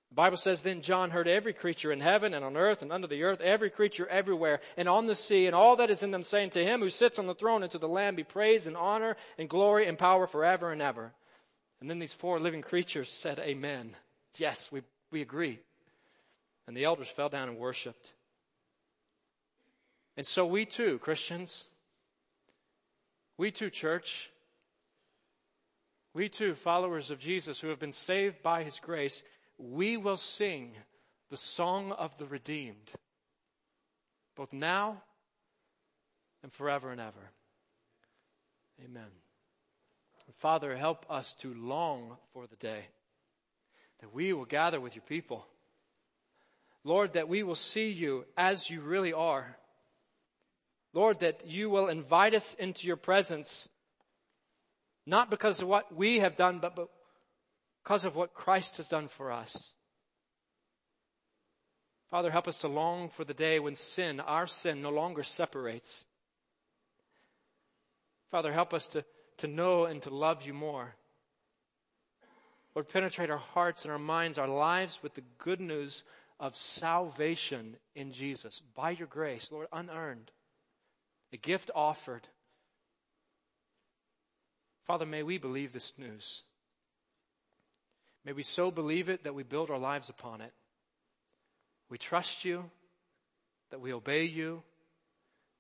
The 0.10 0.15
Bible 0.15 0.36
says 0.36 0.62
then 0.62 0.81
John 0.81 1.10
heard 1.10 1.29
every 1.29 1.53
creature 1.53 1.89
in 1.89 2.01
heaven 2.01 2.34
and 2.34 2.43
on 2.43 2.57
earth 2.57 2.81
and 2.81 2.91
under 2.91 3.07
the 3.07 3.23
earth, 3.23 3.39
every 3.39 3.69
creature 3.69 4.05
everywhere 4.05 4.60
and 4.75 4.89
on 4.89 5.05
the 5.05 5.15
sea 5.15 5.45
and 5.45 5.55
all 5.55 5.77
that 5.77 5.89
is 5.89 6.03
in 6.03 6.12
them 6.12 6.23
saying 6.23 6.49
to 6.51 6.65
him 6.65 6.81
who 6.81 6.89
sits 6.89 7.17
on 7.17 7.27
the 7.27 7.34
throne 7.34 7.63
and 7.63 7.71
to 7.71 7.77
the 7.77 7.88
Lamb 7.88 8.15
be 8.15 8.25
praise 8.25 8.67
and 8.67 8.75
honor 8.75 9.15
and 9.38 9.47
glory 9.47 9.88
and 9.88 9.97
power 9.97 10.27
forever 10.27 10.73
and 10.73 10.81
ever. 10.81 11.13
And 11.82 11.89
then 11.89 12.00
these 12.00 12.13
four 12.13 12.39
living 12.39 12.62
creatures 12.62 13.10
said 13.10 13.39
amen. 13.39 13.96
Yes, 14.38 14.72
we, 14.72 14.82
we 15.12 15.22
agree. 15.22 15.60
And 16.67 16.78
the 16.78 16.86
elders 16.86 17.10
fell 17.10 17.28
down 17.28 17.50
and 17.50 17.58
worshiped. 17.58 18.13
And 20.15 20.26
so 20.26 20.46
we 20.46 20.65
too, 20.65 21.00
Christians, 21.00 21.65
we 23.38 23.50
too, 23.50 23.72
church, 23.72 24.30
we 26.13 26.30
too, 26.30 26.54
followers 26.54 27.10
of 27.10 27.20
Jesus 27.20 27.60
who 27.60 27.70
have 27.70 27.80
been 27.80 27.91
saved 27.91 28.44
by 28.44 28.63
His 28.63 28.80
grace, 28.80 29.24
we 29.58 29.98
will 29.98 30.17
sing 30.17 30.74
the 31.30 31.38
song 31.38 31.91
of 31.94 32.15
the 32.17 32.26
redeemed, 32.26 32.91
both 34.36 34.54
now 34.54 35.02
and 36.44 36.52
forever 36.54 36.91
and 36.91 37.02
ever. 37.02 37.32
Amen. 38.84 39.20
Father, 40.38 40.76
help 40.76 41.06
us 41.10 41.34
to 41.36 41.54
long 41.54 42.17
for 42.34 42.48
the 42.48 42.56
day 42.56 42.86
that 44.00 44.13
we 44.13 44.34
will 44.34 44.46
gather 44.46 44.80
with 44.80 44.96
your 44.96 45.04
people. 45.04 45.46
Lord, 46.84 47.13
that 47.13 47.30
we 47.30 47.44
will 47.44 47.56
see 47.56 47.91
you 47.91 48.26
as 48.36 48.70
you 48.70 48.82
really 48.82 49.13
are 49.13 49.56
Lord, 50.94 51.20
that 51.20 51.48
you 51.48 51.70
will 51.70 51.88
invite 51.88 52.34
us 52.34 52.54
into 52.56 52.88
your 52.88 52.98
presence, 52.98 53.70
not 55.06 55.30
because 55.30 55.62
of 55.62 55.67
what 55.67 55.96
we 55.96 56.20
have 56.20 56.36
done, 56.36 56.60
but 56.60 56.76
because 57.84 58.06
of 58.06 58.15
what 58.15 58.34
Christ 58.34 58.78
has 58.78 58.89
done 58.89 59.08
for 59.08 59.32
us. 59.32 59.56
Father, 62.10 62.30
help 62.30 62.50
us 62.50 62.60
to 62.62 62.67
long 62.67 63.08
for 63.08 63.24
the 63.24 63.34
day 63.34 63.60
when 63.60 63.76
sin, 63.76 64.20
our 64.20 64.48
sin, 64.48 64.82
no 64.82 64.89
longer 64.89 65.24
separates. 65.24 66.04
Father, 68.32 68.52
help 68.52 68.74
us 68.74 68.86
to, 68.88 69.06
to 69.41 69.47
know 69.47 69.86
and 69.86 70.01
to 70.04 70.10
love 70.10 70.45
you 70.45 70.54
more. 70.54 70.95
Lord, 72.73 72.88
penetrate 72.88 73.30
our 73.30 73.38
hearts 73.38 73.84
and 73.84 73.91
our 73.91 73.99
minds, 73.99 74.38
our 74.38 74.47
lives 74.47 75.01
with 75.04 75.13
the 75.13 75.23
good 75.39 75.60
news 75.60 76.04
of 76.39 76.56
salvation 76.56 77.75
in 77.95 78.13
Jesus 78.13 78.62
by 78.75 78.91
your 78.91 79.08
grace, 79.08 79.51
Lord, 79.51 79.67
unearned 79.71 80.32
a 81.34 81.38
gift 81.38 81.69
offered. 81.75 82.27
Father, 84.86 85.06
may 85.06 85.23
we 85.23 85.38
believe 85.38 85.73
this 85.73 85.93
news. 85.97 86.43
May 88.25 88.34
we 88.34 88.43
so 88.43 88.71
believe 88.71 89.10
it 89.10 89.23
that 89.23 89.36
we 89.36 89.43
build 89.43 89.69
our 89.69 89.77
lives 89.77 90.10
upon 90.10 90.41
it. 90.41 90.51
We 91.89 91.97
trust 91.97 92.45
you, 92.45 92.69
that 93.69 93.82
we 93.82 93.93
obey 93.93 94.25
you, 94.25 94.63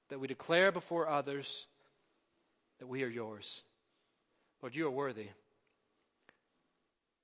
that 0.09 0.19
we 0.19 0.27
declare 0.27 0.71
before 0.71 1.07
others 1.07 1.65
that 2.79 2.87
we 2.87 3.03
are 3.03 3.07
yours. 3.07 3.61
Lord, 4.61 4.75
you 4.75 4.87
are 4.87 4.91
worthy. 4.91 5.27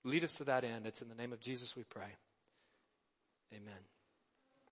Lead 0.04 0.24
us 0.24 0.36
to 0.36 0.46
that 0.46 0.64
end. 0.64 0.86
It's 0.86 1.02
in 1.02 1.10
the 1.10 1.16
name 1.16 1.34
of 1.34 1.40
Jesus 1.40 1.76
we 1.76 1.84
pray. 1.84 2.16
Amen. 3.54 3.97